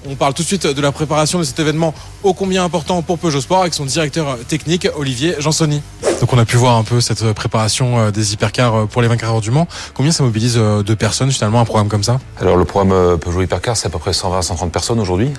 [0.07, 3.19] On parle tout de suite de la préparation de cet événement ô combien important pour
[3.19, 5.81] Peugeot Sport avec son directeur technique Olivier Jansoni.
[6.21, 9.09] Donc on a pu voir un peu cette préparation euh, des hypercars euh, pour les
[9.09, 9.67] 24 heures du Mans.
[9.93, 12.19] Combien ça mobilise euh, de personnes finalement un programme comme ça?
[12.39, 15.31] Alors le programme Peugeot Hypercar c'est à peu près 120-130 personnes aujourd'hui.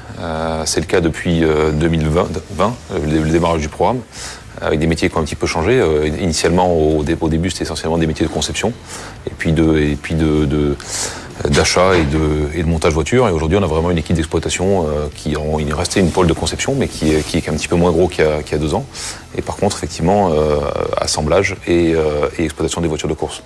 [0.66, 2.28] c'est le cas depuis 2020,
[3.04, 4.00] le démarrage du programme
[4.60, 5.82] avec des métiers qui ont un petit peu changé.
[6.20, 8.74] initialement, au, début, c'était essentiellement des métiers de conception,
[9.26, 10.76] et puis de, et puis de,
[11.48, 13.28] d'achat et de, et de montage voiture.
[13.28, 16.26] Et aujourd'hui, on a vraiment une équipe d'exploitation euh, qui il est resté une pôle
[16.26, 18.58] de conception, mais qui est, qui est un petit peu moins gros qu'il y, a,
[18.58, 18.84] deux ans.
[19.36, 20.58] Et par contre, effectivement, euh,
[20.96, 23.42] assemblage euh, et exploitation des voitures de course.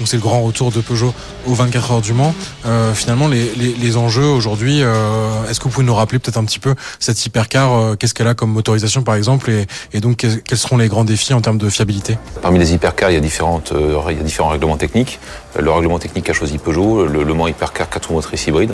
[0.00, 1.12] Donc c'est le grand retour de Peugeot
[1.46, 2.34] aux 24 heures du Mans.
[2.64, 6.58] Euh, finalement, les, enjeux aujourd'hui, euh, est-ce que vous pouvez nous rappeler peut-être un petit
[6.58, 9.50] peu cette hypercar euh, Qu'est-ce qu'elle a comme motorisation par exemple
[9.92, 12.16] et, donc quels seront les grands défis en termes de fiabilité?
[12.40, 15.18] Parmi les hypercars, il y a, a différents règlements techniques.
[15.58, 18.72] Le règlement technique qu'a choisi Peugeot, le, le Mans Hypercar 4 motrices hybride,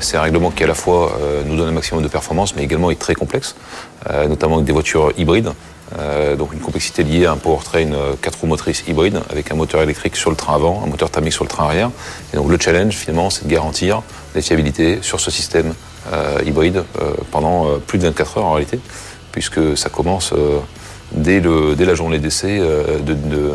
[0.00, 2.90] c'est un règlement qui à la fois nous donne un maximum de performance, mais également
[2.90, 3.54] est très complexe,
[4.28, 5.52] notamment avec des voitures hybrides.
[5.98, 9.54] Euh, donc une complexité liée à un powertrain 4 euh, roues motrices hybride avec un
[9.54, 11.90] moteur électrique sur le train avant, un moteur thermique sur le train arrière.
[12.32, 14.02] Et donc le challenge finalement c'est de garantir
[14.34, 15.74] la fiabilité sur ce système
[16.12, 16.84] euh, hybride
[17.30, 18.80] pendant plus de 24 heures en réalité,
[19.32, 20.34] puisque ça commence
[21.12, 23.52] dès, le, dès la journée d'essai de, de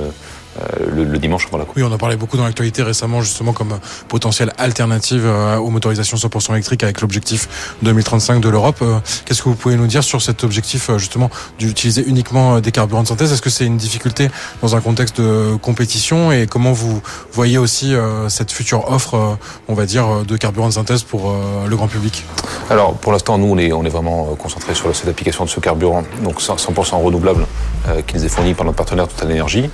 [0.59, 3.79] euh, le, dimanche avant la Oui, on en parlait beaucoup dans l'actualité récemment, justement, comme
[4.07, 8.77] potentielle alternative euh, aux motorisations 100% électriques avec l'objectif 2035 de l'Europe.
[8.81, 13.03] Euh, qu'est-ce que vous pouvez nous dire sur cet objectif, justement, d'utiliser uniquement des carburants
[13.03, 13.31] de synthèse?
[13.31, 14.29] Est-ce que c'est une difficulté
[14.61, 16.31] dans un contexte de compétition?
[16.31, 17.93] Et comment vous voyez aussi
[18.27, 19.37] cette future offre,
[19.67, 21.33] on va dire, de carburants de synthèse pour
[21.67, 22.25] le grand public?
[22.69, 25.59] Alors, pour l'instant, nous, on est, on est vraiment concentré sur cette application de ce
[25.59, 27.45] carburant, donc 100% renouvelable,
[28.07, 29.69] qui nous est fourni par notre partenaire Total Energy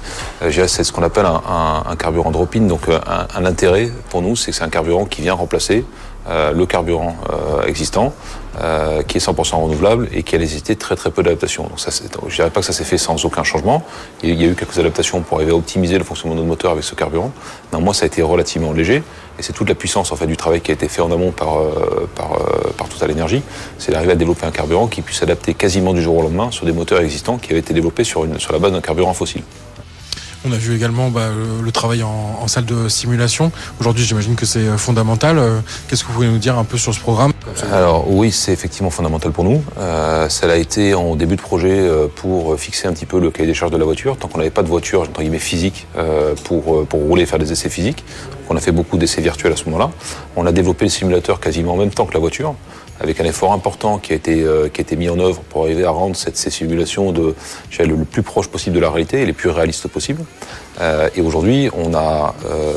[0.69, 2.62] c'est ce qu'on appelle un, carburant drop-in.
[2.62, 2.99] Donc euh,
[3.36, 5.84] un, intérêt pour nous, c'est que c'est un carburant qui vient remplacer
[6.29, 8.13] euh, le carburant euh, existant,
[9.08, 11.63] qui est 100% renouvelable et qui a nécessité très peu d'adaptation.
[11.63, 11.91] Donc ça,
[12.27, 13.86] je dirais pas que ça s'est fait sans aucun changement.
[14.21, 16.71] Il y a eu quelques adaptations pour arriver à optimiser le fonctionnement de notre moteur
[16.71, 17.32] avec ce carburant.
[17.71, 19.01] Néanmoins, ça a été relativement léger
[19.38, 21.32] et c'est toute la puissance en fait du travail qui a été fait en amont
[21.32, 21.58] par
[22.15, 22.38] par,
[22.77, 23.41] par Total Energy.
[23.77, 26.65] C'est d'arriver à développer un carburant qui puisse s'adapter quasiment du jour au lendemain sur
[26.65, 29.43] des moteurs existants qui avaient été développés sur sur la base d'un carburant fossile.
[30.45, 31.28] On a vu également bah,
[31.62, 33.52] le, travail en, salle de simulation.
[33.82, 35.38] Aujourd'hui, j'imagine que c'est euh, fondamental.
[35.38, 37.34] Euh, qu'est-ce que vous pouvez nous dire un peu sur ce programme?
[37.73, 39.62] Alors oui, c'est effectivement fondamental pour nous.
[39.78, 43.32] Euh, ça l'a été en début de projet euh, pour fixer un petit peu le
[43.32, 44.15] cahier des charges de la voiture.
[44.17, 45.88] Tant qu'on n'avait pas de voiture, entre guillemets, physique
[46.45, 48.06] pour, pour rouler et faire des essais physiques.
[48.49, 49.91] on a fait beaucoup d'essais virtuels à ce moment-là.
[50.38, 52.56] On a développé le simulateur quasiment en même temps que la voiture
[53.00, 55.64] avec un effort important qui a été, euh, qui a été mis en œuvre pour
[55.64, 57.36] arriver à rendre cette, ces simulations de,
[57.80, 60.24] le, plus proche possible de la réalité et les plus réalistes possibles.
[60.82, 62.74] Euh, et aujourd'hui, on a euh,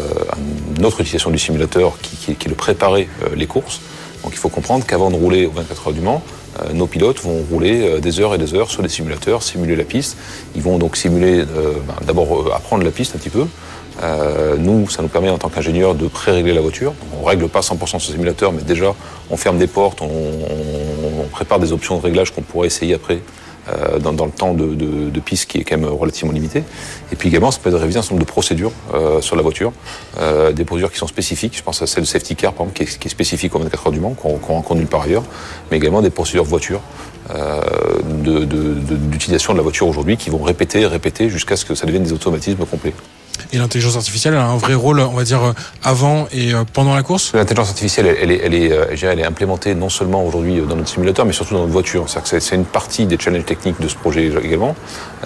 [0.77, 3.81] une autre utilisation du simulateur qui, qui, est de préparer euh, les courses.
[4.23, 6.23] Donc il faut comprendre qu'avant de rouler aux 24 heures du Mans,
[6.75, 10.17] nos pilotes vont rouler des heures et des heures sur des simulateurs, simuler la piste.
[10.55, 13.47] Ils vont donc simuler, ben, d'abord apprendre la piste un petit peu,
[14.02, 16.94] euh, nous, ça nous permet en tant qu'ingénieur de pré-régler la voiture.
[17.20, 18.94] On règle pas 100% ce simulateur, mais déjà,
[19.31, 23.20] on ferme des portes, on, on, prépare des options de réglage qu'on pourrait essayer après
[23.68, 26.64] euh, dans, dans, le temps de, de, de, piste qui est quand même relativement limité.
[27.12, 29.42] Et puis également, ça peut être réviser un certain nombre de procédures euh, sur la
[29.42, 29.72] voiture,
[30.18, 31.57] euh, des procédures qui sont spécifiques.
[31.57, 33.61] Je pense à celle de safety car, par exemple, qui est, qui est spécifique aux
[33.61, 35.22] 24 heures du Mans, qu'on qu rencontre nulle part ailleurs,
[35.70, 36.81] mais également des procédures voiture
[39.11, 42.03] d'utilisation de, de, la voiture aujourd'hui qui vont répéter, répéter jusqu'à ce que ça devienne
[42.03, 42.95] des automatismes complets.
[43.53, 46.65] Et l'intelligence artificielle, elle a un vrai rôle, on va dire, euh, avant et euh,
[46.71, 47.33] pendant la course?
[47.35, 50.89] L'intelligence artificielle, elle, est, elle, est, euh, elle est implémentée non seulement aujourd'hui dans notre
[50.89, 52.07] simulateur, mais surtout dans notre voiture.
[52.09, 54.75] C'est une partie des challenges techniques de ce projet également.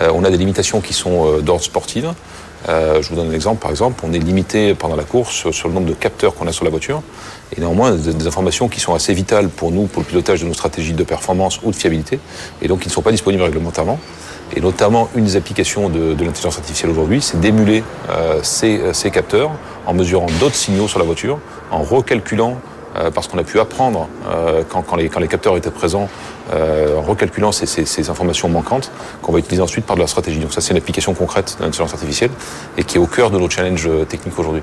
[0.01, 2.05] on a des limitations qui sont d'ordre sportif.
[2.68, 5.68] Euh, je vous donne un exemple, par exemple, on est limité pendant la course sur,
[5.68, 7.02] le nombre de capteurs qu'on a sur la voiture,
[7.57, 10.55] et néanmoins des, informations qui sont assez vitales pour nous, pour le pilotage de nos
[10.55, 12.18] stratégies de performance ou de fiabilité,
[12.62, 13.98] et donc qui ne sont pas disponibles réglementairement.
[14.55, 19.11] Et notamment, une des applications de, l'intelligence artificielle aujourd'hui, c'est d'émuler euh, ces, euh, ces,
[19.11, 19.50] capteurs
[19.87, 21.38] en mesurant d'autres signaux sur la voiture,
[21.70, 22.57] en recalculant,
[22.96, 24.09] euh, parce qu'on a pu apprendre
[24.68, 26.09] quand, les, capteurs étaient présents,
[26.53, 28.91] en recalculant ces, informations manquantes
[29.23, 30.39] qu'on va utiliser ensuite par de la stratégie.
[30.39, 32.31] Donc ça, c'est une application concrète de l'intelligence artificielle
[32.77, 34.63] et qui est au cœur de nos challenges techniques aujourd'hui.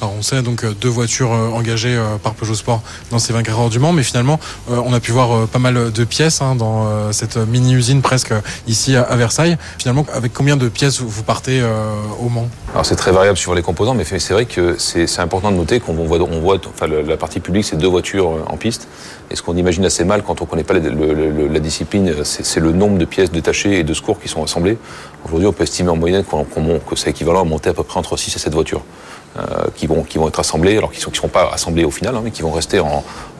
[0.00, 3.32] Alors on sait donc euh, deux voitures euh, engagées euh, par Peugeot Sport dans ces
[3.32, 6.54] 24 heures du Mans, mais finalement on a pu voir pas mal de pièces hein,
[6.54, 8.32] dans cette mini-usine presque
[8.66, 9.56] ici à Versailles.
[9.78, 11.62] Finalement, avec combien de pièces vous partez
[12.20, 12.48] au Mans?
[12.72, 15.80] Alors c'est très variable suivant les composants, mais c'est vrai que c'est important de noter
[15.80, 16.58] qu'on voit,
[17.08, 18.88] la partie publique, c'est deux voitures en piste.
[19.30, 22.72] Et ce qu'on imagine assez mal quand on ne connaît pas la, discipline, c'est le
[22.72, 24.78] nombre de pièces détachées et de secours qui sont assemblées.
[25.24, 26.36] Aujourd'hui, on peut estimer en moyenne qu
[26.88, 28.82] que c'est équivalent à monter à peu près entre 6 et 7 voitures.
[29.74, 32.20] Qui, vont, qui vont être assemblés, alors qu'ils ne seront pas assemblés au final, hein,
[32.22, 32.80] mais qui vont rester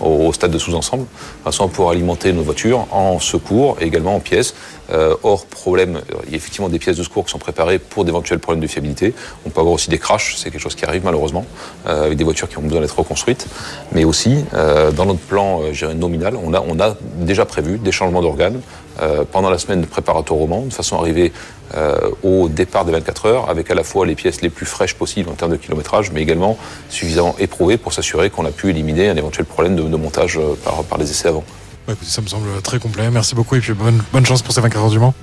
[0.00, 4.16] au, stade de sous-ensemble, de façon à pouvoir alimenter nos voitures en secours et également
[4.16, 4.54] en pièces.
[4.92, 8.04] Euh, hors problème, il y a effectivement des pièces de secours qui sont préparées pour
[8.04, 9.14] d'éventuels problèmes de fiabilité.
[9.46, 11.46] On peut avoir aussi des crashs, c'est quelque chose qui arrive malheureusement,
[11.86, 13.46] euh, avec des voitures qui ont besoin d'être reconstruites.
[13.92, 18.60] Mais aussi, euh, dans notre plan euh, nominal, on a déjà prévu des changements d'organes
[19.00, 21.32] euh, pendant la semaine préparatoire au Mans, de façon à arriver
[21.74, 24.94] euh, au départ des 24 heures, avec à la fois les pièces les plus fraîches
[24.94, 26.56] possibles en termes de kilométrage, mais également
[26.88, 30.82] suffisamment éprouvées pour s'assurer qu'on a pu éliminer un éventuel problème de, de montage par,
[30.84, 31.44] par les essais avant.
[31.86, 33.10] Écoutez, ça me semble très complet.
[33.10, 35.14] Merci beaucoup et puis bonne, bonne chance pour ces 24 heures du Mans.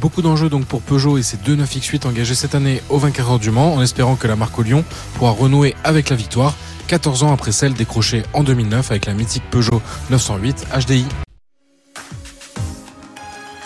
[0.00, 3.38] Beaucoup d'enjeux donc pour Peugeot et ses deux 9X8 engagés cette année aux 24 heures
[3.38, 6.54] du Mans, en espérant que la marque au Lyon pourra renouer avec la victoire,
[6.88, 11.06] 14 ans après celle décrochée en 2009 avec la mythique Peugeot 908 HDI.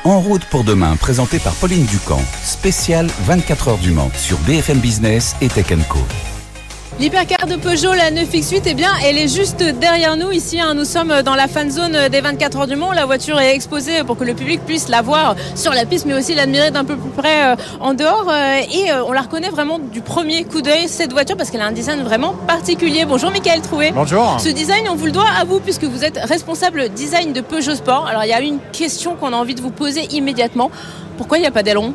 [0.06, 4.78] En route pour demain, présenté par Pauline Ducamp, spécial 24 heures du Mans sur BFM
[4.78, 5.98] Business et Tech Co.
[7.00, 10.30] L'hypercar de Peugeot, la 9X8, eh bien, elle est juste derrière nous.
[10.30, 12.92] Ici, hein, nous sommes dans la fan zone des 24 heures du Mans.
[12.92, 16.14] La voiture est exposée pour que le public puisse la voir sur la piste, mais
[16.14, 18.30] aussi l'admirer d'un peu plus près euh, en dehors.
[18.30, 21.62] Euh, et euh, on la reconnaît vraiment du premier coup d'œil, cette voiture, parce qu'elle
[21.62, 23.04] a un design vraiment particulier.
[23.06, 23.90] Bonjour, Michael Troué.
[23.92, 24.38] Bonjour.
[24.38, 27.74] Ce design, on vous le doit à vous, puisque vous êtes responsable design de Peugeot
[27.74, 28.06] Sport.
[28.06, 30.70] Alors, il y a une question qu'on a envie de vous poser immédiatement.
[31.16, 31.92] Pourquoi il n'y a pas d'aileron?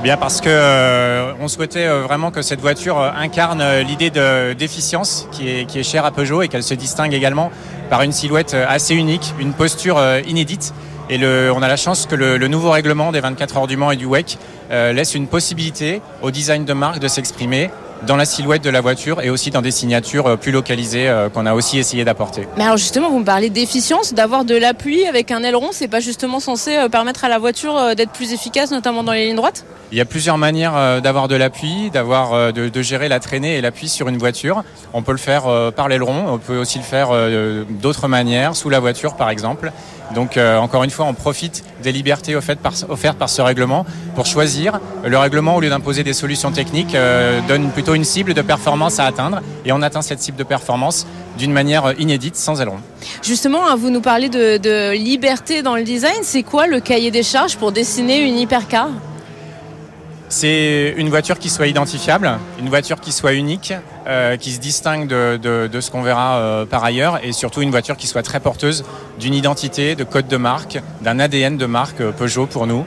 [0.00, 4.08] Eh bien parce que euh, on souhaitait euh, vraiment que cette voiture euh, incarne l'idée
[4.08, 7.52] de d'efficience qui est, qui est chère à Peugeot et qu'elle se distingue également
[7.90, 10.72] par une silhouette assez unique, une posture inédite.
[11.10, 13.96] Et on a la chance que le, nouveau règlement des 24 heures du Mans et
[13.96, 14.38] du WEC
[14.70, 17.68] laisse une possibilité au design de marque de s'exprimer
[18.06, 21.28] dans la silhouette de la voiture et aussi dans des signatures euh, plus localisées euh,
[21.28, 22.46] qu'on a aussi essayé d'apporter.
[22.56, 26.00] Mais alors justement, vous me parlez d'efficience, d'avoir de l'appui avec un aileron, c'est pas
[26.00, 29.64] justement censé euh, permettre à la voiture d'être plus efficace, notamment dans les lignes droites?
[29.92, 33.60] Il y a plusieurs manières d'avoir de l'appui, d'avoir de, de, gérer la traînée et
[33.60, 34.62] l'appui sur une voiture.
[34.92, 37.08] On peut le faire par l'aileron, on peut aussi le faire
[37.68, 39.72] d'autres manières, sous la voiture par exemple.
[40.14, 44.80] Donc euh, encore une fois, on profite des libertés offertes par, ce règlement pour choisir.
[45.04, 48.98] Le règlement, au lieu d'imposer des solutions techniques, euh, donne plutôt une cible de performance
[48.98, 51.06] à atteindre et on atteint cette cible de performance
[51.38, 52.78] d'une manière inédite, sans aileron.
[53.22, 56.18] Justement, hein, vous nous parlez de liberté dans le design.
[56.22, 58.88] C'est quoi le cahier des charges pour dessiner une hypercar?
[60.30, 63.74] C'est une voiture qui soit identifiable, une voiture qui soit unique,
[64.06, 67.60] euh, qui se distingue de, de, de ce qu'on verra euh, par ailleurs, et surtout
[67.62, 68.84] une voiture qui soit très porteuse
[69.18, 72.84] d'une identité, de code de marque, d'un ADN de marque euh, Peugeot pour nous.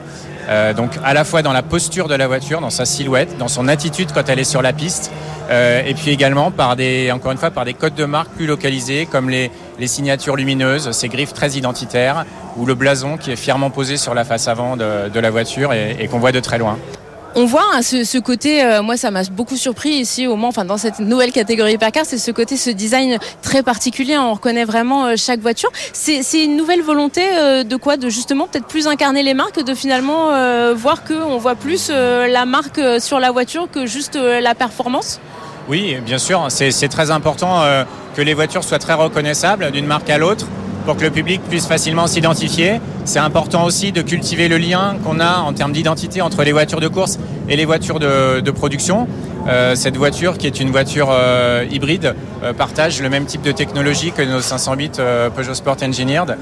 [0.48, 3.48] Euh, donc à la fois dans la posture de la voiture, dans sa silhouette, dans
[3.48, 5.10] son attitude quand elle est sur la piste,
[5.50, 8.46] euh, et puis également par des, encore une fois, par des codes de marque plus
[8.46, 12.24] localisés, comme les, les signatures lumineuses, ces griffes très identitaires,
[12.56, 15.72] ou le blason qui est fièrement posé sur la face avant de, de la voiture
[15.72, 16.78] et, et qu'on voit de très loin.
[17.36, 20.64] On voit hein, ce, côté, euh, moi ça m'a beaucoup surpris ici au Mans, enfin
[20.64, 24.16] dans cette nouvelle catégorie hypercar, c'est ce côté, ce design très particulier.
[24.16, 25.70] On reconnaît vraiment euh, chaque voiture.
[25.92, 27.96] C'est une nouvelle volonté euh, de quoi?
[27.96, 30.28] De justement peut-être plus incarner les marques, de finalement
[30.74, 35.20] voir qu'on voit plus la marque sur la voiture que juste la performance?
[35.68, 37.62] Oui, bien sûr, c'est très important
[38.14, 40.46] que les voitures soient très reconnaissables d'une marque à l'autre
[40.84, 42.80] pour que le public puisse facilement s'identifier.
[43.04, 46.80] C'est important aussi de cultiver le lien qu'on a en termes d'identité entre les voitures
[46.80, 49.06] de course et les voitures de, production.
[49.46, 53.52] Euh, cette voiture, qui est une voiture euh, hybride, euh, partage le même type de
[53.52, 56.36] technologie que nos 508 euh, Peugeot Sport Engineered.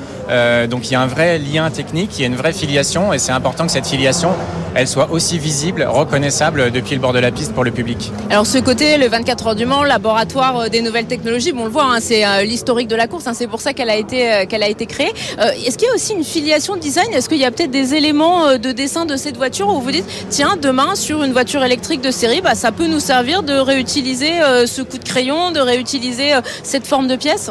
[0.70, 3.18] Donc il y a un vrai lien technique, il y a une vraie filiation, et
[3.18, 4.30] c'est important que cette filiation,
[4.74, 8.10] elle soit aussi visible, reconnaissable depuis le bord de la piste pour le public.
[8.30, 11.70] Alors ce côté, le 24 heures du Mans, laboratoire des nouvelles technologies, bon, on le
[11.70, 14.62] voit, hein, c'est l'historique de la course, hein, c'est pour ça qu'elle a été qu'elle
[14.62, 15.12] a été créée.
[15.66, 17.12] Est-ce qu'il y a aussi une filiation design?
[17.12, 20.06] Est-ce qu'il y a peut-être des éléments de dessin de cette voiture où vous dites,
[20.30, 24.40] tiens, demain sur une voiture électrique de série, bah, ça peut nous servir de réutiliser
[24.42, 27.50] euh, ce coup de crayon, de réutiliser euh, cette forme de pièce?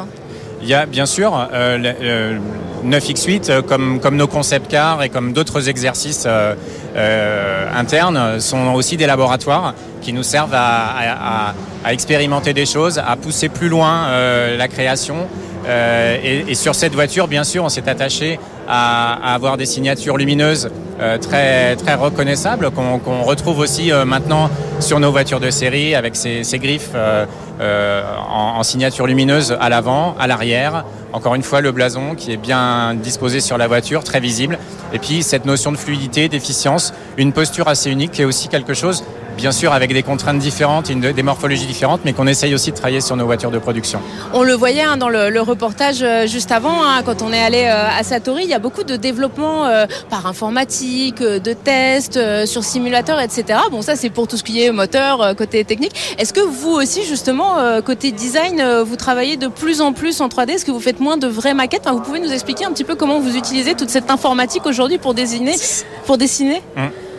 [0.62, 2.38] Il y a bien sûr euh, le, euh,
[2.86, 6.27] 9X8 comme, nos concept cars et comme d'autres exercices
[7.75, 11.54] internes sont aussi des laboratoires qui nous servent à
[11.88, 14.08] expérimenter des choses, à pousser plus loin
[14.58, 15.27] la création.
[15.67, 20.17] Et, et, sur cette voiture, bien sûr, on s'est attaché à, à, avoir des signatures
[20.17, 20.69] lumineuses
[21.21, 26.43] très, très reconnaissables qu'on qu retrouve aussi maintenant sur nos voitures de série avec ces,
[26.43, 26.95] ces griffes
[27.62, 30.84] euh, en, en, signature lumineuse à l'avant, à l'arrière.
[31.13, 34.58] Encore une fois, le blason qui est bien disposé sur la voiture, très visible.
[34.93, 38.74] Et puis cette notion de fluidité, d'efficience, une posture assez unique qui est aussi quelque
[38.74, 39.04] chose
[39.37, 42.75] bien sûr avec des contraintes différentes, une, des morphologies différentes, mais qu'on essaye aussi de
[42.75, 44.01] travailler sur nos voitures de production.
[44.33, 47.65] On le voyait hein, dans le, le, reportage juste avant, hein, quand on est allé
[47.65, 53.19] à Satori, il y a beaucoup de développement euh, par informatique, de tests sur simulateur,
[53.19, 53.59] etc.
[53.71, 56.15] Bon, ça c'est pour tout ce qui est moteur, côté technique.
[56.17, 60.51] Est-ce que vous aussi, justement, côté design, vous travaillez de plus en plus en 3D
[60.51, 61.81] Est-ce que vous faites moins de vraies maquettes?
[61.85, 64.97] Enfin, Vous pouvez nous expliquer un petit peu comment vous utilisez toute cette informatique aujourd'hui
[64.97, 65.55] pour dessiner,
[66.05, 66.61] pour dessiner?
[66.75, 67.11] Mmh.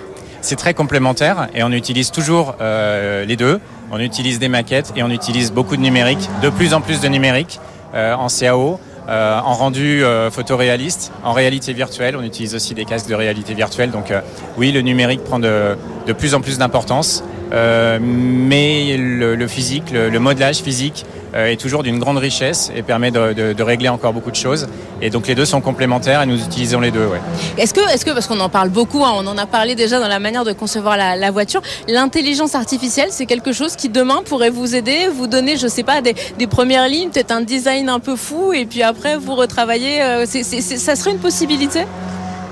[0.43, 3.61] C'est très complémentaire et on utilise toujours euh, les deux.
[3.91, 7.09] On utilise des maquettes et on utilise beaucoup de numérique, de plus en plus de
[7.09, 7.61] numérique
[7.95, 8.79] euh, en CAO.
[9.09, 12.17] Euh, en rendu euh, photoréaliste, en réalité virtuelle.
[12.17, 13.91] On utilise aussi des casques de réalité virtuelle.
[13.91, 14.21] Donc euh,
[14.57, 15.77] oui, le numérique prend de,
[16.17, 17.25] plus en plus d'importance.
[17.51, 23.89] Mais le, physique, le, modelage physique est toujours d'une grande richesse et permet de, régler
[23.89, 24.67] encore beaucoup de choses.
[25.01, 27.07] Et donc les deux sont complémentaires et nous utilisons les deux.
[27.07, 27.21] Ouais.
[27.57, 30.01] Est-ce que, est-ce que, parce qu'on en parle beaucoup, hein, on en a parlé déjà
[30.01, 34.51] dans la manière de concevoir la, voiture, l'intelligence artificielle, c'est quelque chose qui demain pourrait
[34.51, 36.15] vous aider, vous donner, je sais pas, des,
[36.47, 40.03] premières lignes, peut-être un design un peu fou, et puis après vous retravaillez.
[40.03, 41.85] Euh, ça serait une possibilité?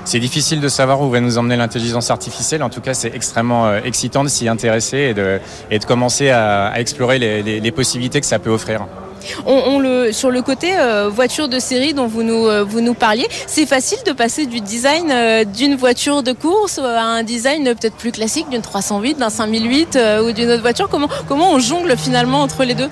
[0.05, 2.63] C'est difficile de savoir où va nous emmener l'intelligence artificielle.
[2.63, 6.29] En tout cas, c'est extrêmement euh, excitant de s'y intéresser et de, et de commencer
[6.29, 8.85] à, à explorer les, les, les, possibilités que ça peut offrir.
[9.45, 12.81] On, on le, sur le côté euh, voiture de série dont vous nous, euh, vous
[12.81, 17.23] nous parliez, c'est facile de passer du design euh, d'une voiture de course à un
[17.23, 20.89] design peut-être plus classique d'une 308, d'un 5008 euh, ou d'une autre voiture?
[20.89, 22.89] Comment, comment on jongle finalement entre les deux?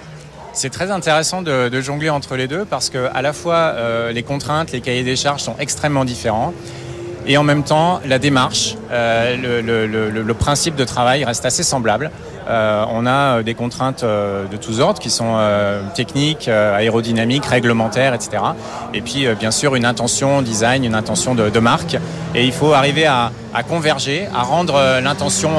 [0.54, 3.76] C'est très intéressant de, de, jongler entre les deux parce que à la fois
[4.12, 6.54] les contraintes, les cahiers des charges sont extrêmement différents
[7.30, 12.12] et en même temps la démarche, euh, le, principe de travail reste assez semblable.
[12.50, 18.16] Euh, on a des contraintes euh, de tous ordres qui sont euh, techniques, aérodynamiques, réglementaires,
[18.16, 18.42] etc.
[18.94, 21.98] Et puis bien sûr une intention design, une intention de, marque.
[22.34, 23.32] Et il faut arriver à
[23.68, 25.52] converger, à rendre l'intention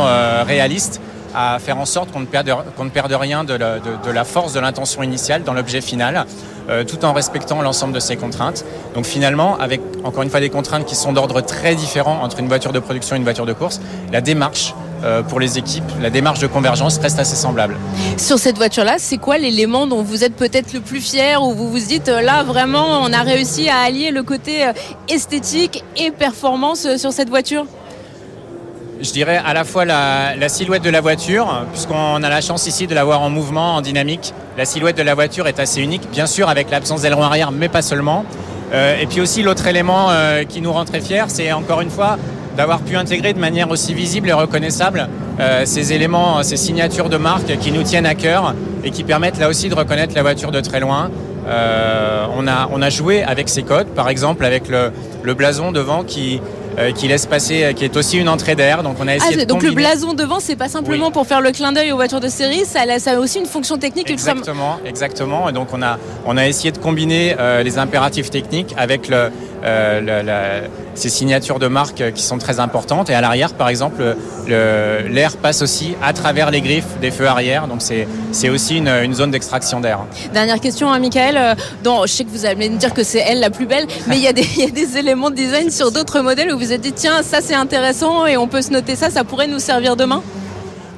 [0.47, 1.01] réaliste
[1.35, 4.25] à faire en sorte qu'on ne, perde, ne perde rien de la, de, de la
[4.25, 6.27] force de l'intention initiale dans l'objet final,
[6.69, 8.65] euh, tout en respectant l'ensemble de ces contraintes.
[8.95, 12.49] Donc finalement, avec encore une fois des contraintes qui sont d'ordre très différent entre une
[12.49, 13.81] voiture de production et une voiture de course,
[14.13, 17.77] la démarche euh, pour les équipes, la démarche de convergence reste assez semblable.
[18.19, 21.71] Sur cette voiture-là, c'est quoi l'élément dont vous êtes peut-être le plus fier, où vous
[21.71, 24.71] vous dites euh, là vraiment on a réussi à allier le côté
[25.09, 27.65] esthétique et performance sur cette voiture?
[29.03, 32.87] Je dirais à la fois la, silhouette de la voiture, puisqu'on a la chance ici
[32.87, 34.35] de la voir en mouvement, en dynamique.
[34.59, 37.69] La silhouette de la voiture est assez unique, bien sûr avec l'absence d'aileron arrière, mais
[37.69, 38.25] pas seulement.
[38.73, 41.91] Euh, et puis aussi l'autre élément euh, qui nous rend très fiers, c'est encore une
[41.91, 42.19] fois
[42.57, 45.09] d'avoir pu intégrer de manière aussi visible et reconnaissable
[45.41, 49.39] euh, ces éléments, ces signatures de marque qui nous tiennent à cœur et qui permettent
[49.39, 51.11] là aussi de reconnaître la voiture de très loin.
[52.37, 56.41] On, a, joué avec ces codes, par exemple avec le, blason devant qui,
[56.95, 58.83] qui laisse passer, qui est aussi une entrée d'air.
[58.83, 59.71] Donc on a essayé ah, de donc combiner.
[59.71, 61.13] le blason devant, c'est pas simplement oui.
[61.13, 63.77] pour faire le clin d'œil aux voitures de série, ça, ça, a aussi une fonction
[63.79, 64.11] technique.
[64.11, 65.49] Exactement, exactement.
[65.49, 69.31] Et donc on a, on a essayé de combiner euh, les impératifs techniques avec le,
[69.65, 73.11] euh, ces signatures de marque qui sont très importantes.
[73.11, 77.67] Et à l'arrière, par exemple, l'air passe aussi à travers les griffes des feux arrière.
[77.67, 80.01] Donc c'est aussi une, zone d'extraction d'air.
[80.33, 81.57] Dernière question, hein, Michael.
[81.83, 84.17] Dans, je sais que vous allez me dire que c'est elle la plus belle, mais
[84.17, 84.25] il y,
[84.61, 87.41] y, a des éléments de design sur d'autres modèles où vous êtes dit tiens, ça
[87.41, 90.23] c'est intéressant et on peut se noter ça, ça pourrait nous servir demain?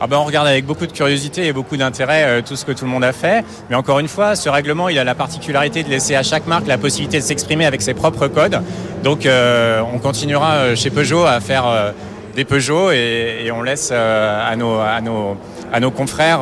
[0.04, 2.72] Ah ben on regarde avec beaucoup de curiosité et beaucoup d'intérêt euh, tout ce que
[2.72, 3.44] tout le monde a fait.
[3.70, 6.66] Mais encore une fois, ce règlement, il a la particularité de laisser à chaque marque
[6.66, 8.60] la possibilité de s'exprimer avec ses propres codes.
[9.04, 11.92] Donc euh, on continuera euh, chez Peugeot à faire
[12.34, 15.36] des Peugeot et, on laisse à, nos, à, nos,
[15.72, 16.40] à nos confrères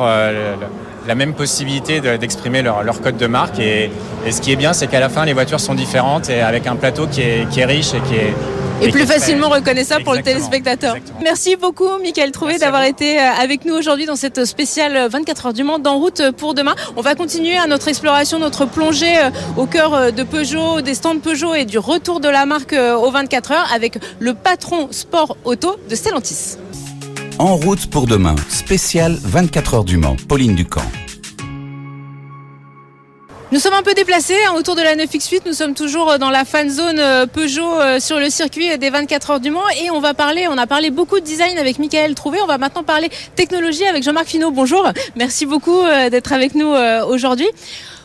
[1.07, 3.59] la même possibilité d'exprimer leur, leur, code de marque.
[3.59, 3.91] Et,
[4.25, 6.65] et ce qui est bien, c'est qu'à la fin, les voitures sont différentes et avec
[6.65, 8.33] un plateau qui est, qui est riche et qui est
[8.81, 10.95] et, plus facilement reconnaissable pour le téléspectateur.
[10.95, 11.19] Exactement.
[11.23, 15.53] Merci beaucoup, Michael Trouvé, d'avoir été euh, avec nous aujourd'hui dans cette spéciale 24 heures
[15.53, 16.75] du Mans d'en route pour demain.
[16.95, 21.19] On va continuer à notre exploration, notre plongée euh, au cœur de Peugeot, des stands
[21.19, 25.77] Peugeot et du retour de la marque aux 24 heures avec le patron sport auto
[25.89, 26.57] de Stellantis.
[27.39, 30.83] En route pour demain, spécial 24 heures du Mans, Pauline Ducamp.
[33.51, 35.41] Nous sommes un peu déplacés hein, autour de la 9X8.
[35.45, 39.29] Nous sommes toujours dans la fan zone euh, Peugeot euh, sur le circuit des 24
[39.29, 42.15] heures du Mans et on va parler, on a parlé beaucoup de design avec Michael
[42.15, 42.39] Trouvé.
[42.41, 44.51] On va maintenant parler technologie avec Jean-Marc Finot.
[44.51, 44.87] Bonjour.
[45.17, 46.73] Merci beaucoup euh, d'être avec nous
[47.07, 47.47] aujourd'hui.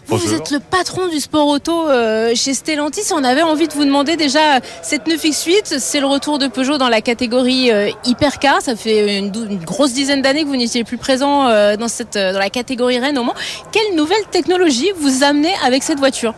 [0.08, 3.12] Vous, vous, êtes le patron du sport auto euh, chez Stellantis.
[3.12, 6.88] On avait envie de vous demander déjà cette 9X8, c'est le retour de Peugeot dans
[6.88, 8.62] la catégorie euh, hypercar.
[8.62, 12.14] Ça fait une, une grosse dizaine d'années que vous n'étiez plus présent euh, dans, cette,
[12.14, 13.34] dans la catégorie Rennes au Mans.
[13.72, 16.34] Quelle nouvelle technologie vous amenez avec cette voiture?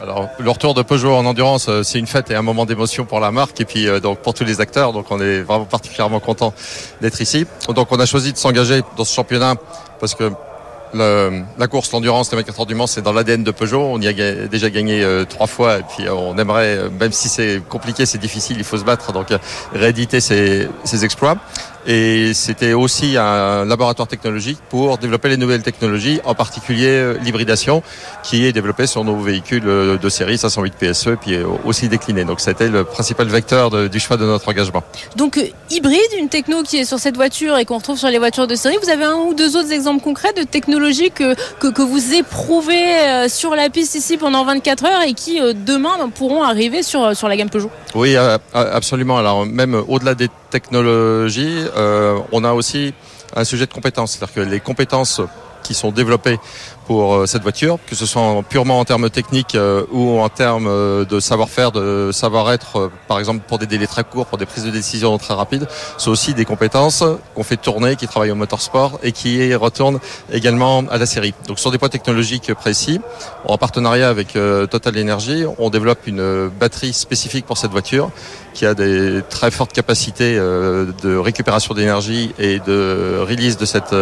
[0.00, 3.18] Alors, le retour de Peugeot en endurance, c'est une fête et un moment d'émotion pour
[3.18, 4.92] la marque et puis donc pour tous les acteurs.
[4.92, 6.54] Donc, on est vraiment particulièrement content
[7.00, 7.46] d'être ici.
[7.74, 9.56] Donc, on a choisi de s'engager dans ce championnat
[9.98, 10.30] parce que
[10.94, 13.82] la course, l'endurance, les 24 heures du Mans, c'est dans l'ADN de Peugeot.
[13.82, 17.12] On y a déjà gagné euh, trois fois et puis euh, on aimerait, euh, même
[17.12, 19.28] si c'est compliqué, c'est difficile, il faut se battre, donc
[19.72, 21.36] rééditer ses, ses exploits.
[21.90, 27.82] Et c'était aussi un laboratoire technologique pour développer les nouvelles technologies, en particulier euh, l'hybridation,
[28.22, 32.24] qui est développée sur nos véhicules euh, de série 508 PSE, puis euh, aussi décliné.
[32.26, 34.82] Donc c'était le principal vecteur de- du choix de notre engagement.
[35.16, 38.46] Donc hybride, une techno qui est sur cette voiture et qu'on retrouve sur les voitures
[38.46, 38.76] de série.
[38.82, 43.26] Vous avez un ou deux autres exemples concrets de technologies que, que, que vous éprouvez
[43.28, 47.28] sur la piste ici pendant 24 heures et qui demain ben, pourront arriver sur, sur
[47.28, 47.70] la gamme Peugeot?
[47.94, 48.14] Oui,
[48.52, 49.16] absolument.
[49.16, 52.92] Alors même au-delà des technologies, on a aussi
[53.34, 54.12] un sujet de compétences.
[54.12, 55.20] C'est-à-dire que les compétences
[55.62, 56.38] qui sont développées
[56.88, 60.30] pour euh, cette voiture, que ce soit en- purement en termes techniques euh, ou en
[60.30, 64.46] termes euh, de savoir-faire, de savoir-être, par exemple pour des délais très courts, pour des
[64.46, 65.68] prises de décision très rapides,
[65.98, 70.00] sont aussi des compétences qu'on fait tourner, qui travaillent au motorsport et qui retournent
[70.32, 71.34] également à la série.
[71.46, 73.00] Donc sur des points technologiques précis,
[73.44, 78.10] en partenariat avec Total Energy, on développe une batterie spécifique pour cette voiture
[78.54, 83.94] qui a des très fortes capacités de récupération d'énergie et de release de cette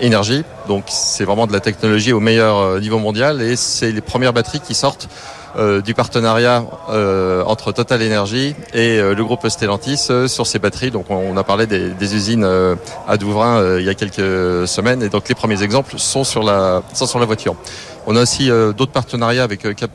[0.00, 0.44] énergie.
[0.68, 4.32] Donc c'est vraiment de la technologie au meilleur euh, niveau mondial et c'est les premières
[4.32, 5.08] batteries qui sortent
[5.56, 10.90] euh, du partenariat euh, entre Total Energy et le groupe Stellantis sur ces batteries.
[10.90, 12.46] Donc on, a parlé des, des usines
[13.08, 16.82] à Douvrin il y a quelques semaines et donc les premiers exemples sont sur la
[16.94, 17.54] sont sur la voiture.
[18.06, 19.90] On a aussi d'autres partenariats avec Cap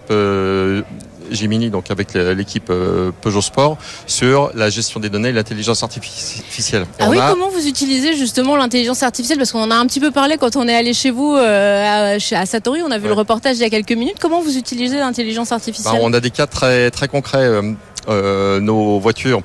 [1.32, 6.84] Gemini, donc avec l'équipe euh, Peugeot Sport, sur la gestion des données et l'intelligence artificielle.
[6.84, 9.38] Et Ah on oui, a- comment vous utilisez justement l'intelligence artificielle?
[9.38, 12.16] Parce qu'on en a un petit peu parlé quand on est allé chez vous euh,
[12.16, 14.18] à, à Satori, on a vu le reportage il y a quelques minutes.
[14.20, 16.00] Comment vous utilisez l'intelligence Bah, artificielle?
[16.02, 17.50] on a des cas très, très concrets.
[18.10, 19.42] Euh, nos voitures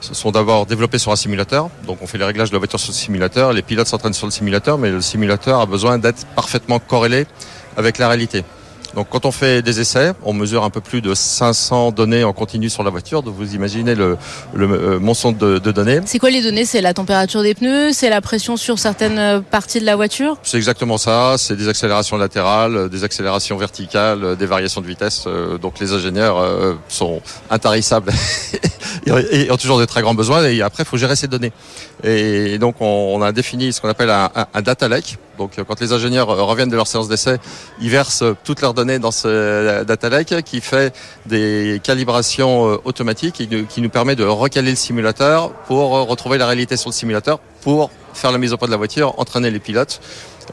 [0.00, 1.70] sont d'abord développées sur un simulateur.
[1.86, 3.52] Donc on fait les réglages de la voiture sur le simulateur.
[3.52, 7.26] Les pilotes s'entraînent sur le simulateur, mais le simulateur a besoin d'être parfaitement corrélé
[7.76, 8.44] avec la réalité.
[8.94, 12.32] Donc quand on fait des essais, on mesure un peu plus de 500 données en
[12.32, 13.22] continu sur la voiture.
[13.22, 14.18] Donc vous imaginez le,
[14.54, 16.00] le euh, monceau de, de données.
[16.04, 16.64] C'est quoi les données?
[16.66, 20.36] C'est la température des pneus, c'est la pression sur certaines euh, parties de la voiture?
[20.42, 21.36] C'est exactement ça.
[21.38, 25.26] C'est des accélérations latérales, euh, des accélérations verticales, euh, des variations de vitesse.
[25.60, 27.20] Donc les ingénieurs euh, sont
[27.50, 28.12] intarissables
[29.32, 30.44] et ont toujours des très grands besoins.
[30.44, 31.52] Et après, il faut gérer ces données.
[32.04, 35.16] Et donc on on a défini ce qu'on appelle un, un- un data lake.
[35.38, 37.36] Donc quand les ingénieurs reviennent de leur séance d'essai,
[37.80, 40.94] ils versent toutes leurs données dans ce data lake qui fait
[41.26, 46.38] des calibrations euh, automatiques et qui nous permet de recaler le simulateur pour euh, retrouver
[46.38, 49.50] la réalité sur le simulateur pour faire la mise au point de la voiture, entraîner
[49.50, 50.00] les pilotes,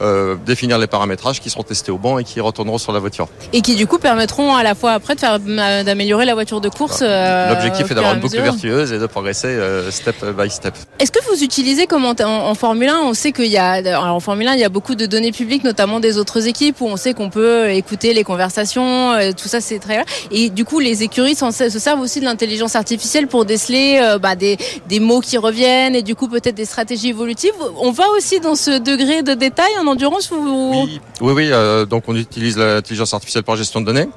[0.00, 3.28] euh, définir les paramétrages qui seront testés au banc et qui retourneront sur la voiture.
[3.52, 6.60] et qui du coup permettront à la fois après de faire euh, d'améliorer la voiture
[6.60, 7.00] de course.
[7.02, 10.74] euh, L'objectif est d'avoir une boucle vertueuse et de progresser euh, step by step.
[11.00, 13.72] Est-ce que vous utilisez comme en, en- en Formule 1, on sait qu'il y a
[13.72, 16.80] alors en Formule 1 il y a beaucoup de données publiques, notamment des autres équipes
[16.80, 20.78] où on sait qu'on peut écouter les conversations, tout ça c'est très et du coup
[20.78, 24.56] les écuries se servent aussi de l'intelligence artificielle pour déceler bah, des,
[24.88, 27.54] des mots qui reviennent et du coup peut-être des stratégies évolutives.
[27.78, 30.72] On va aussi dans ce degré de détail en endurance ou
[31.20, 34.08] Oui, oui, euh, donc on utilise l'intelligence artificielle la gestion de données.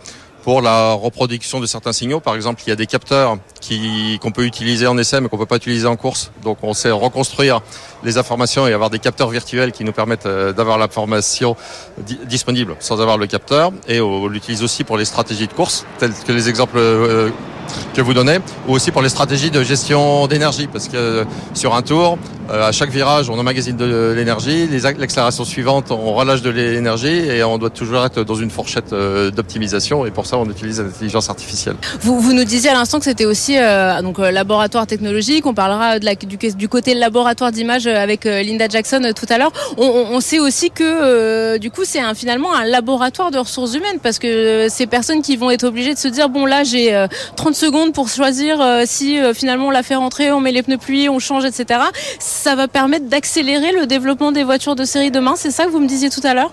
[0.44, 4.32] Pour la reproduction de certains signaux, par exemple, il y a des capteurs qui qu'on
[4.34, 6.32] peut utiliser en essai, mais qu'on peut pas utiliser en course.
[6.44, 7.62] Donc, on sait reconstruire
[8.04, 11.56] les informations et avoir des capteurs virtuels qui nous permettent euh, d'avoir l'information
[11.98, 13.72] di- disponible sans avoir le capteur.
[13.88, 17.30] Et on l'utilise aussi pour les stratégies de course, telles que les exemples euh,
[17.94, 21.76] que vous donnez, ou aussi pour les stratégies de gestion d'énergie, parce que euh, sur
[21.76, 22.18] un tour,
[22.50, 24.68] euh, à chaque virage, on emmagasine de l'énergie,
[25.00, 29.32] l'accélération suivante, on relâche de l'énergie et on doit toujours être dans une fourchette euh,
[29.32, 31.76] d'optimisation et pour ça, on utilise l'intelligence artificielle.
[32.02, 35.46] Vous, vous nous disiez à l'instant que c'était aussi euh, donc laboratoire technologique.
[35.46, 39.52] On parlera du, côté laboratoire d'image avec Linda Jackson tout à l'heure.
[39.78, 44.68] On, sait aussi que du coup c'est finalement un laboratoire de ressources humaines parce que
[44.70, 47.94] ces personnes qui vont être obligées de se dire bon là j'ai euh, 30 secondes
[47.94, 51.10] pour choisir euh, si euh, finalement on la fait rentrer, on met les pneus pluie,
[51.10, 51.80] on change, etc.
[52.20, 55.36] Ça va permettre d'accélérer le développement des voitures de série demain.
[55.36, 56.52] C'est ça que vous me disiez tout à l'heure?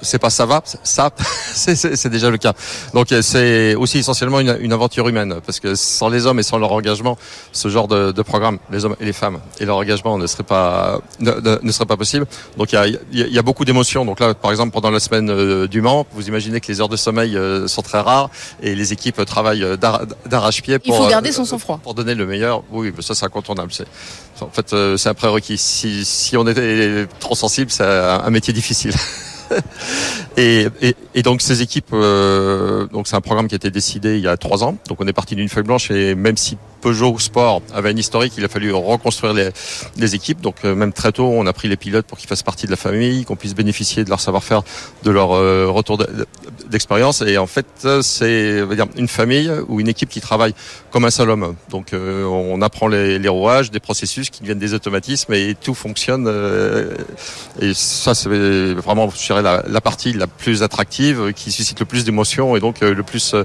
[0.00, 1.10] C'est pas ça va, ça,
[1.54, 2.52] c'est- déjà le cas.
[2.94, 6.42] Donc euh, c'est aussi essentiellement une, une aventure humaine, parce que sans les hommes et
[6.42, 7.16] sans leur engagement,
[7.52, 10.42] ce genre de, de programme, les hommes et les femmes, et leur engagement ne serait
[10.42, 12.26] pas ne, ne- ne serait pas possible.
[12.58, 14.04] Donc il y a, y a- beaucoup d'émotions.
[14.04, 16.88] Donc là, par exemple, pendant la semaine euh, du Mans, vous imaginez que les heures
[16.88, 18.30] de sommeil euh, sont très rares
[18.62, 21.80] et les équipes travaillent d'ar- d'arrache-pied Il pour faut garder son sang-froid.
[21.82, 22.62] pour donner le meilleur.
[22.70, 23.70] Oui, ça c'est incontournable.
[24.40, 25.58] En fait c'est un prérequis.
[25.58, 28.92] Si si on était trop sensible, c'est un métier difficile.
[30.36, 34.28] et, donc ces équipes, euh, donc c'est un programme qui a été décidé il y
[34.28, 34.76] a trois ans.
[34.88, 38.34] Donc on est parti d'une feuille blanche et même si Peugeot Sport avait un historique,
[38.36, 40.40] il a fallu reconstruire les, équipes.
[40.40, 42.70] Donc euh, même très tôt, on a pris les pilotes pour qu'ils fassent partie de
[42.72, 44.62] la famille, qu'on puisse bénéficier de leur savoir-faire,
[45.04, 45.96] de leur euh, retour
[46.68, 47.22] d'expérience.
[47.22, 47.66] Et en fait,
[48.02, 48.62] c'est
[48.96, 50.54] une famille ou une équipe qui travaille
[50.90, 51.54] comme un seul homme.
[51.70, 56.28] Donc euh, on apprend les, rouages, des processus qui deviennent des automatismes et tout fonctionne.
[57.60, 62.04] et ça, c'est vraiment, je la, la, partie la plus attractive, qui suscite le plus
[62.04, 63.36] d'émotions et donc le plus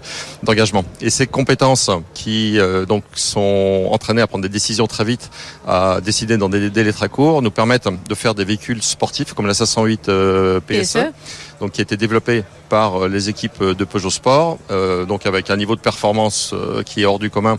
[0.43, 0.83] d'engagement.
[1.01, 2.57] Et ces compétences qui
[2.88, 5.30] donc sont entraînés à prendre des décisions très vite,
[5.67, 9.47] à décider dans des délais très courts, nous permettent de faire des véhicules sportifs comme
[9.47, 11.11] la 508 euh, PSE, e.
[11.59, 15.49] donc qui a été développé par euh, les équipes de Peugeot Sport, euh, donc avec
[15.49, 16.53] un niveau de performance
[16.86, 17.57] qui est hors du commun,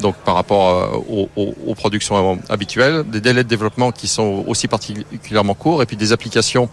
[0.00, 5.54] donc par rapport aux, aux, productions habituelles, des délais de développement qui sont aussi particulièrement
[5.54, 6.68] courts, et puis des applications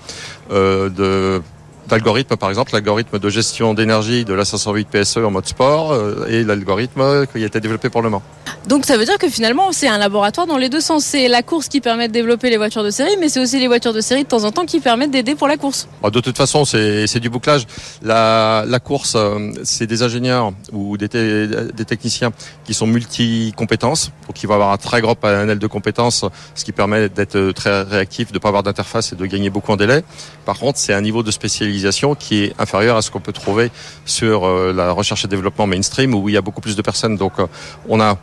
[0.50, 1.42] de
[1.88, 6.26] d'algorithmes, par exemple, l'algorithme de gestion d'énergie de la 508 PSE en mode sport euh,
[6.30, 8.24] et l'algorithme qui a été développé pour le Mans.
[8.68, 11.06] Donc ça veut dire que finalement c'est un laboratoire dans les deux sens.
[11.06, 13.68] C'est la course qui permet de développer les voitures de série, mais c'est aussi les
[13.68, 15.88] voitures de série de temps en temps qui permettent d'aider pour la course.
[16.04, 17.66] Bah, de toute façon, c'est du bouclage.
[18.02, 22.34] La, la course, euh, c'est des ingénieurs ou des, des techniciens
[22.66, 26.74] qui sont multi-compétences, donc qui vont avoir un très gros panel de compétences, ce qui
[26.74, 30.04] permet d'être très réactif, de ne pas avoir d'interface et de gagner beaucoup en délai.
[30.46, 33.72] Par contre, c'est un niveau de spécialisation qui est inférieure à ce qu'on peut trouver
[34.04, 37.16] sur euh, la recherche et développement mainstream où il y a beaucoup plus de personnes.
[37.16, 37.48] Donc euh,
[37.88, 38.18] on a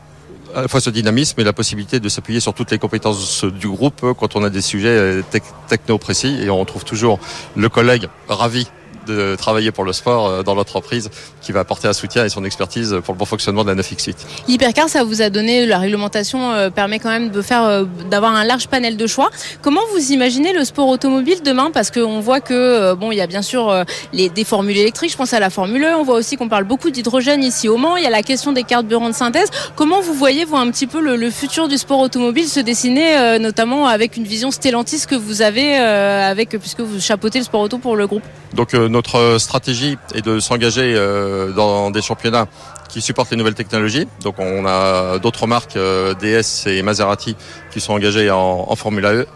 [0.55, 3.69] à la fois ce dynamisme et la possibilité de s'appuyer sur toutes les compétences du
[3.69, 5.23] groupe quand on a des sujets
[5.69, 6.39] techno précis.
[6.43, 7.19] Et on trouve toujours
[7.57, 8.69] le collègue ravi
[9.07, 12.45] de travailler pour le sport euh, dans l'entreprise qui va apporter un soutien et son
[12.45, 14.15] expertise pour le bon fonctionnement de la 9X8.
[14.49, 18.35] L'hypercar, ça vous a donné, la réglementation euh, permet quand même de faire, euh, d'avoir
[18.35, 19.31] un large panel de choix.
[19.63, 21.71] Comment vous imaginez le sport automobile demain?
[21.73, 25.17] Parce qu'on voit que, bon, il y a bien sûr les, des formules électriques, je
[25.17, 27.97] pense à la Formule 1, on voit aussi qu'on parle beaucoup d'hydrogène ici au Mans,
[27.97, 29.51] il y a la question des carburants de synthèse.
[29.77, 33.87] Comment vous voyez, vous, un petit peu le, futur du sport automobile se dessiner, notamment
[33.87, 37.97] avec une vision Stellantis que vous avez, avec, puisque vous chapeautez le sport auto pour
[37.97, 38.23] le groupe?
[38.55, 42.47] Donc, notre stratégie est de s'engager euh, dans des championnats
[42.89, 44.07] qui supportent les nouvelles technologies.
[44.23, 47.37] Donc on a d'autres marques, euh, DS et Maserati,
[47.75, 49.27] qui sont engagées en, Formula E.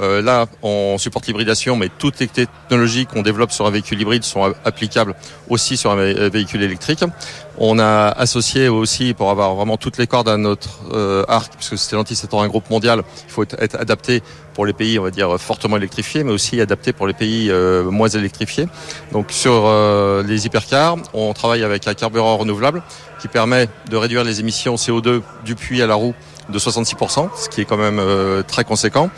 [0.00, 4.24] Euh, là, on supporte l'hybridation, mais toutes les technologies qu'on développe sur un véhicule hybride
[4.24, 5.14] sont applicables
[5.48, 7.04] aussi sur un véhicule électrique.
[7.58, 11.76] On a associé aussi, pour avoir vraiment toutes les cordes à notre euh, arc, puisque
[11.76, 14.22] Stellantis étant un groupe mondial, il faut être, adapté
[14.54, 17.84] pour les pays, on va dire, fortement électrifiés, mais aussi adapté pour les pays euh,
[17.90, 18.68] moins électrifiés.
[19.12, 22.82] Donc sur euh, les hypercars, on travaille avec un carburant renouvelable
[23.20, 26.14] qui permet de réduire les émissions CO2 du puits à la roue
[26.48, 28.00] de 66%, ce qui est quand même
[28.46, 29.10] très conséquent.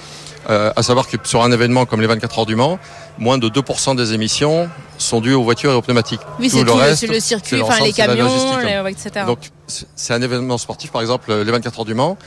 [0.51, 2.79] Euh, à savoir que sur un événement comme les 24 heures du Mans,
[3.19, 4.69] moins de 2% des émissions
[4.99, 6.21] sont dues aux voitures et aux pneumatiques.
[6.39, 9.25] Oui, c'est le, reste, le circuit, enfin les camions, etc.
[9.27, 12.19] Donc c'est un événement sportif, par exemple, les 24 heures du Mans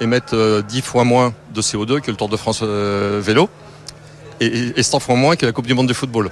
[0.00, 3.50] émettent 10 euh, fois moins de CO2 que le Tour de France euh, vélo
[4.40, 6.30] et, et 100 fois moins que la Coupe du Monde de football.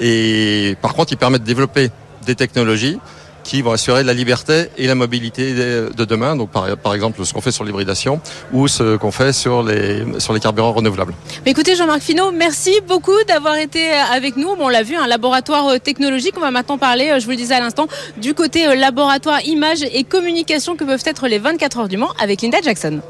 [0.00, 1.90] Et par contre, ils permettent de développer
[2.26, 2.98] des technologies
[3.44, 6.34] qui vont assurer la liberté et la mobilité de demain.
[6.34, 8.20] Donc par, par exemple ce qu'on fait sur l'hybridation
[8.52, 11.14] ou ce qu'on fait sur les sur les carburants renouvelables.
[11.46, 14.56] Écoutez Jean-Marc Finot, merci beaucoup d'avoir été avec nous.
[14.56, 16.34] Bon, on l'a vu, un laboratoire euh, technologique.
[16.36, 17.86] On va maintenant parler, euh, je vous le disais à l'instant,
[18.16, 22.12] du côté euh, laboratoire images et communication que peuvent être les 24 heures du Mans
[22.18, 23.00] avec Linda Jackson.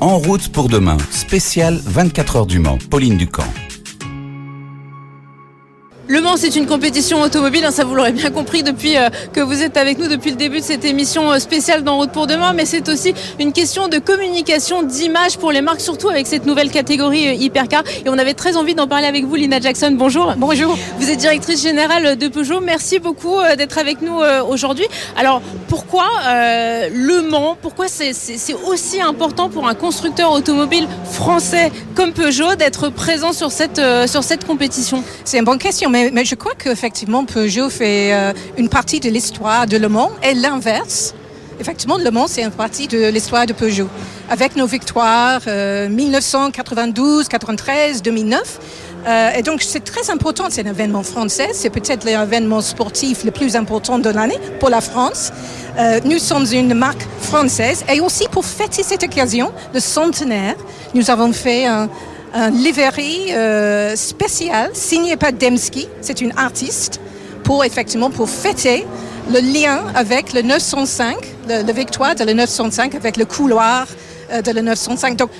[0.00, 3.44] En route pour demain, spécial 24 heures du Mans, Pauline Ducamp.
[6.06, 9.40] Le Mans, c'est une compétition automobile, hein, ça vous l'aurez bien compris depuis euh, que
[9.40, 12.26] vous êtes avec nous depuis le début de cette émission euh, spéciale dans Route pour
[12.26, 16.44] demain, mais c'est aussi une question de communication, d'image pour les marques, surtout avec cette
[16.44, 17.84] nouvelle catégorie euh, hypercar.
[18.04, 19.94] Et on avait très envie d'en parler avec vous, Lina Jackson.
[19.96, 20.34] Bonjour.
[20.36, 20.76] Bonjour.
[20.98, 22.60] Vous êtes directrice générale de Peugeot.
[22.60, 24.86] Merci beaucoup d'être avec nous aujourd'hui.
[25.16, 26.04] Alors, pourquoi
[26.92, 28.12] Le Mans Pourquoi c'est
[28.66, 34.46] aussi important pour un constructeur automobile français comme Peugeot d'être présent sur cette, sur cette
[34.46, 35.02] compétition?
[35.24, 39.66] C'est une bonne question mais, je crois qu'effectivement, Peugeot fait euh, une partie de l'histoire
[39.66, 41.14] de Le Mans et l'inverse.
[41.60, 43.88] Effectivement, Le Mans, c'est une partie de l'histoire de Peugeot.
[44.28, 48.60] Avec nos victoires 1992, 93, 2009.
[49.36, 51.50] et donc, c'est très important, c'est un événement français.
[51.52, 55.30] C'est peut-être l'événement sportif le plus important de l'année pour la France.
[55.78, 57.84] Euh, nous sommes une marque française.
[57.92, 60.54] Et aussi, pour fêter cette occasion, le centenaire,
[60.94, 61.88] nous avons fait un
[62.34, 67.00] un livery euh, spécial signé par Demski, c'est une artiste,
[67.44, 68.84] pour effectivement pour fêter
[69.32, 71.16] le lien avec le 905,
[71.48, 73.86] le, victoire de le 905 avec le couloir
[74.32, 75.16] euh, de le 905.
[75.16, 75.30] Donc,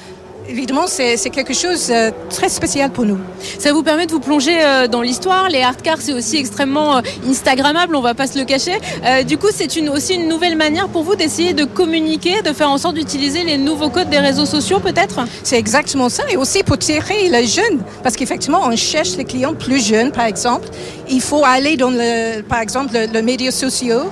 [0.48, 3.18] évidemment, c'est quelque chose de très spécial pour nous.
[3.58, 4.58] Ça vous permet de vous plonger
[4.90, 5.48] dans l'histoire.
[5.48, 8.78] Les hard cars, c'est aussi extrêmement Instagrammable, on va pas se le cacher.
[9.26, 12.70] du coup, c'est une, aussi une nouvelle manière pour vous d'essayer de communiquer, de faire
[12.70, 15.20] en sorte d'utiliser les nouveaux codes des réseaux sociaux, peut-être?
[15.42, 16.24] C'est exactement ça.
[16.30, 17.82] Et aussi pour tirer les jeunes.
[18.02, 20.68] Parce qu'effectivement, on cherche les clients plus jeunes, par exemple.
[21.08, 24.04] Il faut aller dans, le, par exemple, les médias sociaux.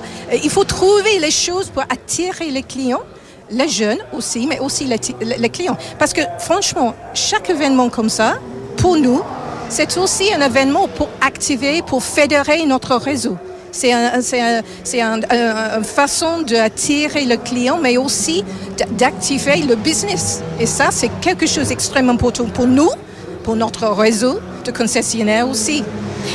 [0.43, 3.03] Il faut trouver les choses pour attirer les clients
[3.49, 5.77] les jeunes aussi, mais aussi les, clients.
[5.99, 8.35] Parce que franchement, chaque événement comme ça,
[8.77, 9.21] pour nous,
[9.69, 13.37] c'est aussi un événement pour activer, pour fédérer notre réseau.
[13.71, 18.43] C'est une façon d'attirer le client, mais aussi
[18.91, 20.41] d'activer le business.
[20.59, 22.89] Et ça, c'est quelque chose d'extrêmement important pour nous,
[23.43, 25.83] pour notre réseau de concessionnaires aussi.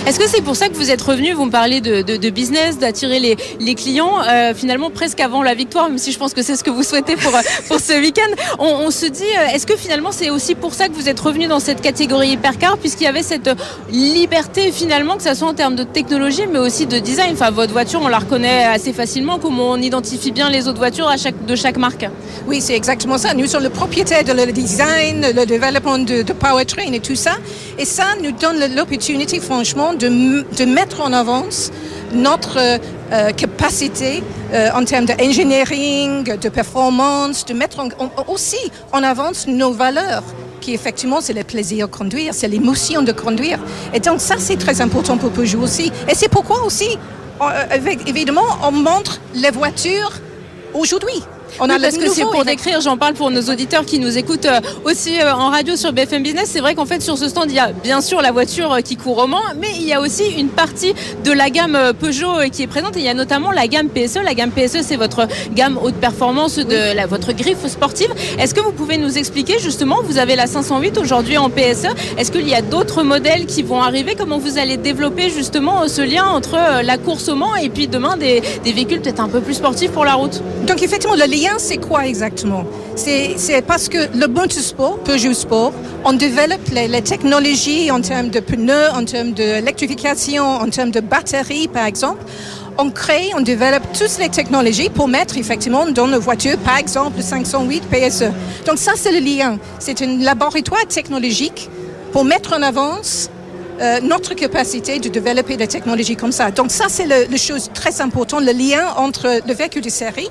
[0.06, 3.36] Est-ce que c'est pour ça que vous êtes revenu Vous me parlez de, business, d'attirer
[3.58, 6.64] les, clients, euh, finalement presque avant la victoire, même si je pense que c'est ce
[6.64, 8.30] que vous souhaitez pour, euh, pour ce week-end.
[8.58, 11.46] On, se dit, euh, est-ce que finalement c'est aussi pour ça que vous êtes revenu
[11.46, 13.50] dans cette catégorie hypercar, puisqu'il y avait cette
[13.90, 17.32] liberté finalement, que ce soit en termes de technologie, mais aussi de design.
[17.32, 21.10] Enfin, votre voiture, on la reconnaît assez facilement, comme on identifie bien les autres voitures
[21.46, 22.06] de chaque marque.
[22.46, 23.34] Oui, c'est exactement ça.
[23.34, 27.32] Nous sommes le propriétaire de le design, le développement de, de powertrain et tout ça.
[27.78, 31.70] Et ça nous donne l'opportunité, franchement, de, mettre en avance
[32.12, 37.84] notre euh, capacité euh, en termes d'engineering, de performance, de mettre
[38.26, 40.22] aussi en avance nos valeurs
[40.60, 43.58] qui effectivement c'est le plaisir de conduire, c'est l'émotion de conduire.
[43.94, 45.92] Et donc ça c'est très important pour Peugeot aussi.
[46.08, 46.98] Et c'est pourquoi aussi,
[47.40, 50.12] euh, évidemment, on montre les voitures
[50.74, 51.22] aujourd'hui.
[51.60, 54.46] On a parce que c'est pour décrire, j'en parle pour nos auditeurs qui nous écoutent
[54.46, 56.50] euh, aussi euh, en radio sur BFM Business.
[56.52, 58.80] C'est vrai qu'en fait, sur ce stand, il y a bien sûr la voiture euh,
[58.80, 60.94] qui court au Mans, mais il y a aussi une partie
[61.24, 62.94] de la gamme Peugeot qui est présente.
[62.96, 64.18] il y a notamment la gamme PSE.
[64.24, 68.12] La gamme PSE, c'est votre gamme haute performance de la, votre griffe sportive.
[68.38, 71.88] Est-ce que vous pouvez nous expliquer justement, vous avez la 508 aujourd'hui en PSE.
[72.16, 74.14] Est-ce qu'il y a d'autres modèles qui vont arriver?
[74.16, 78.16] Comment vous allez développer justement ce lien entre la course au Mans et puis demain
[78.16, 80.42] des, des véhicules peut-être un peu plus sportifs pour la route?
[80.66, 82.64] Donc effectivement, le lien c'est quoi exactement?
[82.96, 85.72] C'est parce que le motorsport, Peugeot Sport,
[86.04, 91.68] on développe les, technologies en termes de pneus, en termes d'électrification, en termes de batteries,
[91.68, 92.24] par exemple
[92.80, 97.16] on crée, on développe toutes les technologies pour mettre effectivement dans nos voitures, par exemple
[97.16, 98.30] le 508 PSE.
[98.66, 99.58] Donc ça, c'est le lien.
[99.80, 101.68] C'est un laboratoire technologique
[102.12, 103.30] pour mettre en avance
[103.80, 106.52] euh, notre capacité de développer des technologies comme ça.
[106.52, 110.30] Donc ça, c'est la chose très importante, le lien entre le véhicule de série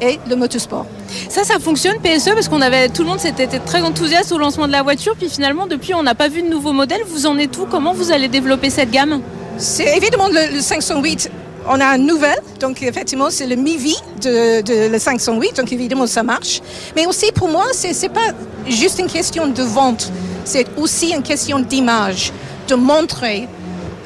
[0.00, 0.86] et le motosport.
[1.28, 4.66] Ça, ça fonctionne PSE parce qu'on avait tout le monde s'était très enthousiaste au lancement
[4.66, 7.02] de la voiture, puis finalement depuis on n'a pas vu de nouveaux modèles.
[7.06, 7.66] Vous en êtes où?
[7.66, 9.20] Comment vous allez développer cette gamme?
[9.56, 11.30] C'est évidemment le, 508.
[11.66, 16.06] On a une nouvelle, donc effectivement c'est le mi-vie de, de, le 508, donc évidemment
[16.06, 16.60] ça marche.
[16.94, 18.32] Mais aussi pour moi, c'est n'est pas
[18.68, 20.10] juste une question de vente,
[20.44, 22.32] c'est aussi une question d'image,
[22.68, 23.48] de montrer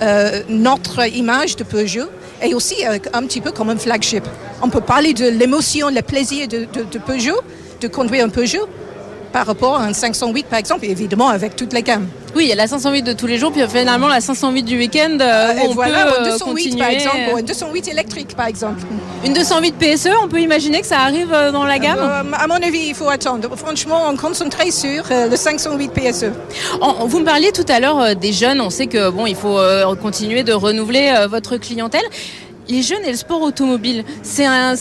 [0.02, 2.08] euh, notre image de Peugeot
[2.42, 4.24] et aussi euh, un petit peu comme un flagship.
[4.62, 6.66] On peut parler de l'émotion, le plaisir de,
[6.98, 7.40] Peugeot,
[7.80, 8.68] de conduire un Peugeot
[9.32, 12.06] par rapport à un 508 par exemple, évidemment avec toute la gamme.
[12.36, 14.76] Oui, il y a la 508 de tous les jours, puis finalement la 508 du
[14.76, 15.16] week-end.
[15.20, 18.80] Euh, on voilà, peut, une 208 par exemple, une 208 électrique par exemple.
[19.24, 21.98] Une 208 PSE, on peut imaginer que ça arrive euh, dans la gamme
[22.32, 23.48] À mon avis, il faut attendre.
[23.56, 26.26] Franchement, on concentre sur le 508 PSE.
[27.06, 29.58] vous me parliez tout à l'heure des jeunes, on sait que bon, il faut
[30.00, 32.04] continuer de renouveler votre clientèle
[32.68, 34.74] les jeunes et le sport automobile, c'est un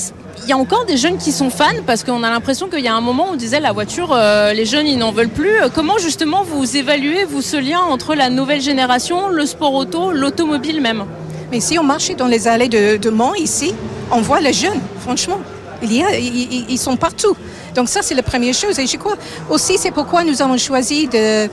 [0.43, 2.87] il y a encore des jeunes qui sont fans parce qu'on a l'impression qu'il y
[2.87, 5.55] a un moment où on disait la voiture, euh, les jeunes ils n'en veulent plus.
[5.73, 10.81] Comment justement vous évaluez vous ce lien entre la nouvelle génération, le sport auto, l'automobile
[10.81, 11.05] même?
[11.51, 13.73] Mais si on marche dans les allées de, Mans ici,
[14.11, 15.39] on voit les jeunes, franchement.
[15.81, 17.35] Il y a, ils, sont partout.
[17.75, 18.79] Donc ça, c'est la première chose.
[18.79, 19.15] Et je crois
[19.49, 21.49] aussi, c'est pourquoi nous avons choisi des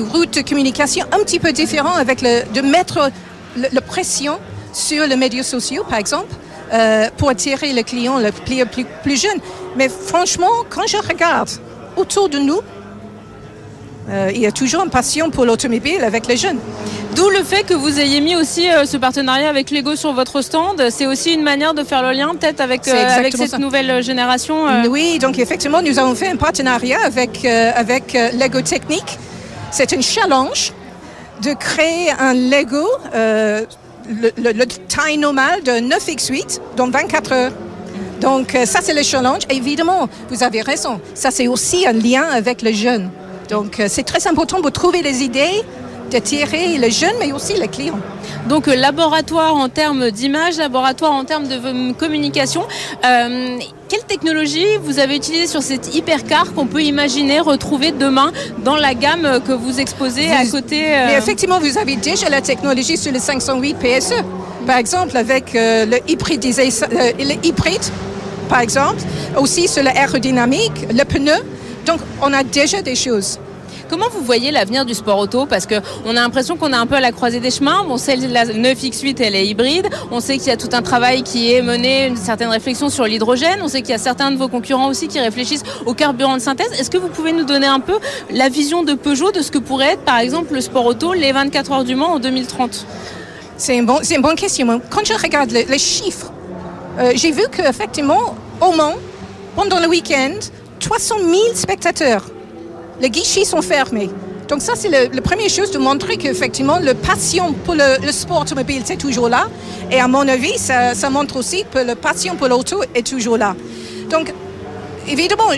[0.00, 3.10] routes de communication un petit peu différentes avec le, de mettre
[3.56, 4.38] la pression
[4.72, 6.34] sur les médias sociaux, par exemple,
[6.72, 9.38] euh, pour attirer le client le plus, plus, plus, jeune.
[9.76, 11.50] Mais franchement, quand je regarde
[11.96, 12.60] autour de nous,
[14.08, 16.58] euh, il y a toujours une passion pour l'automobile avec les jeunes.
[17.14, 20.40] D'où le fait que vous ayez mis aussi euh, ce partenariat avec Lego sur votre
[20.40, 20.82] stand.
[20.88, 24.64] C'est aussi une manière de faire le lien peut-être avec, avec cette nouvelle génération.
[24.88, 29.18] Oui, donc effectivement, nous avons fait un partenariat avec, avec Lego Technique.
[29.70, 30.72] C'est un challenge
[31.42, 32.86] de créer un Lego
[34.08, 37.52] le, taille normale de 9x8 dans 24 heures.
[38.20, 39.42] Donc euh, ça, c'est le challenge.
[39.50, 43.10] évidemment, vous avez raison, ça c'est aussi un lien avec les jeunes.
[43.50, 45.62] Donc euh, c'est très important pour trouver des idées,
[46.12, 47.98] d'attirer les jeunes, mais aussi les clients.
[48.48, 52.62] Donc laboratoire en termes d'image, laboratoire en termes de communication.
[53.04, 53.58] Euh,
[53.88, 58.32] quelle technologie vous avez utilisée sur cet hypercar qu'on peut imaginer retrouver demain
[58.64, 62.96] dans la gamme que vous exposez à côté Mais effectivement, vous avez déjà la technologie
[62.96, 64.14] sur le 508 PSE.
[64.66, 66.68] Par exemple, avec le hybridisé,
[67.18, 67.82] le hybride,
[68.48, 69.02] par exemple,
[69.38, 71.42] aussi sur l'aérodynamique, le pneu.
[71.86, 73.38] Donc, on a déjà des choses.
[73.92, 75.44] Comment vous voyez l'avenir du sport auto?
[75.44, 77.84] Parce qu'on a l'impression qu'on est un peu à la croisée des chemins.
[77.90, 79.86] On sait que la 9X8, elle est hybride.
[80.10, 83.04] On sait qu'il y a tout un travail qui est mené, une certaine réflexion sur
[83.04, 83.60] l'hydrogène.
[83.60, 86.40] On sait qu'il y a certains de vos concurrents aussi qui réfléchissent au carburant de
[86.40, 86.72] synthèse.
[86.80, 87.98] Est-ce que vous pouvez nous donner un peu
[88.30, 91.32] la vision de Peugeot de ce que pourrait être, par exemple, le sport auto, les
[91.32, 92.86] 24 heures du Mans en 2030
[93.58, 94.80] C'est une, bonne question.
[94.88, 96.32] Quand je regarde les, chiffres,
[96.98, 98.94] euh, j'ai vu qu'effectivement, au Mans,
[99.54, 100.32] pendant le week-end,
[100.80, 102.24] 300 000 spectateurs.
[103.00, 104.10] Les guichets sont fermés.
[104.48, 108.82] Donc ça, c'est la première chose de montrer qu'effectivement, le passion pour le, sport automobile,
[108.84, 109.46] c'est toujours là.
[109.90, 113.56] Et à mon avis, ça, montre aussi que le passion pour l'auto est toujours là.
[114.10, 114.32] Donc,
[115.08, 115.48] évidemment,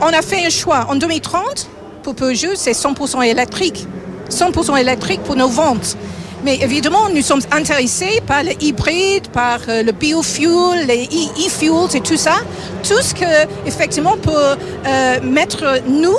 [0.00, 0.86] on a fait un choix.
[0.88, 1.68] En 2030,
[2.02, 3.86] pour Peugeot, c'est 100% électrique.
[4.30, 5.96] 100% électrique pour nos ventes.
[6.44, 12.00] Mais évidemment, nous sommes intéressés par le hybride, par euh, le biofuel, les e-fuels et
[12.00, 12.36] tout ça.
[12.82, 16.16] Tout ce que, effectivement, peut euh, mettre nous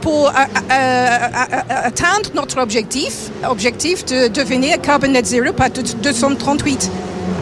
[0.00, 0.32] pour
[0.68, 6.90] atteindre notre objectif, objectif de devenir carbon net zero par 238.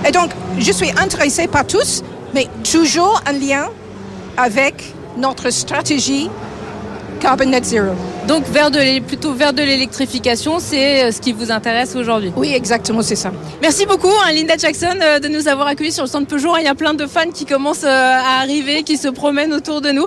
[0.07, 2.03] Et donc, je suis intéressé par tous,
[2.35, 3.69] mais toujours en lien
[4.37, 6.31] avec notre stratégie
[7.21, 7.95] carbon net zero.
[8.27, 12.33] Donc vers de plutôt vers de l'électrification, c'est euh, ce qui vous intéresse aujourd'hui.
[12.37, 13.33] Oui, exactement, c'est ça.
[13.61, 16.57] Merci beaucoup, hein, Linda Jackson, euh, de nous avoir accueillis sur le centre Peugeot.
[16.59, 19.83] Il y a plein de fans qui commencent euh, à arriver, qui se promènent autour
[19.83, 20.07] de nous.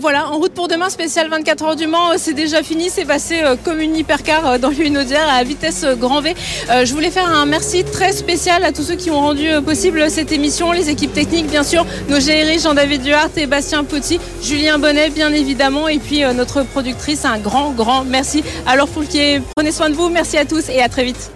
[0.00, 2.90] voilà, en route pour demain, spécial 24 heures du Mans, c'est déjà fini.
[2.90, 6.34] C'est passé comme une hypercar dans l'une audière à vitesse grand V.
[6.68, 10.32] je voulais faire un merci très spécial à tous ceux qui ont rendu possible cette
[10.32, 15.10] émission, les équipes techniques, bien sûr, nos géris, Jean-David Duhart et Bastien Petit, Julien Bonnet,
[15.10, 18.42] bien évidemment, et puis notre productrice un grand, grand merci.
[18.66, 21.30] Alors Foulquier, prenez soin de vous, merci à tous et à très vite.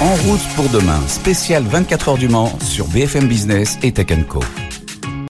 [0.00, 4.40] En route pour demain, spécial 24 heures du Mans sur BFM Business et Tech Co.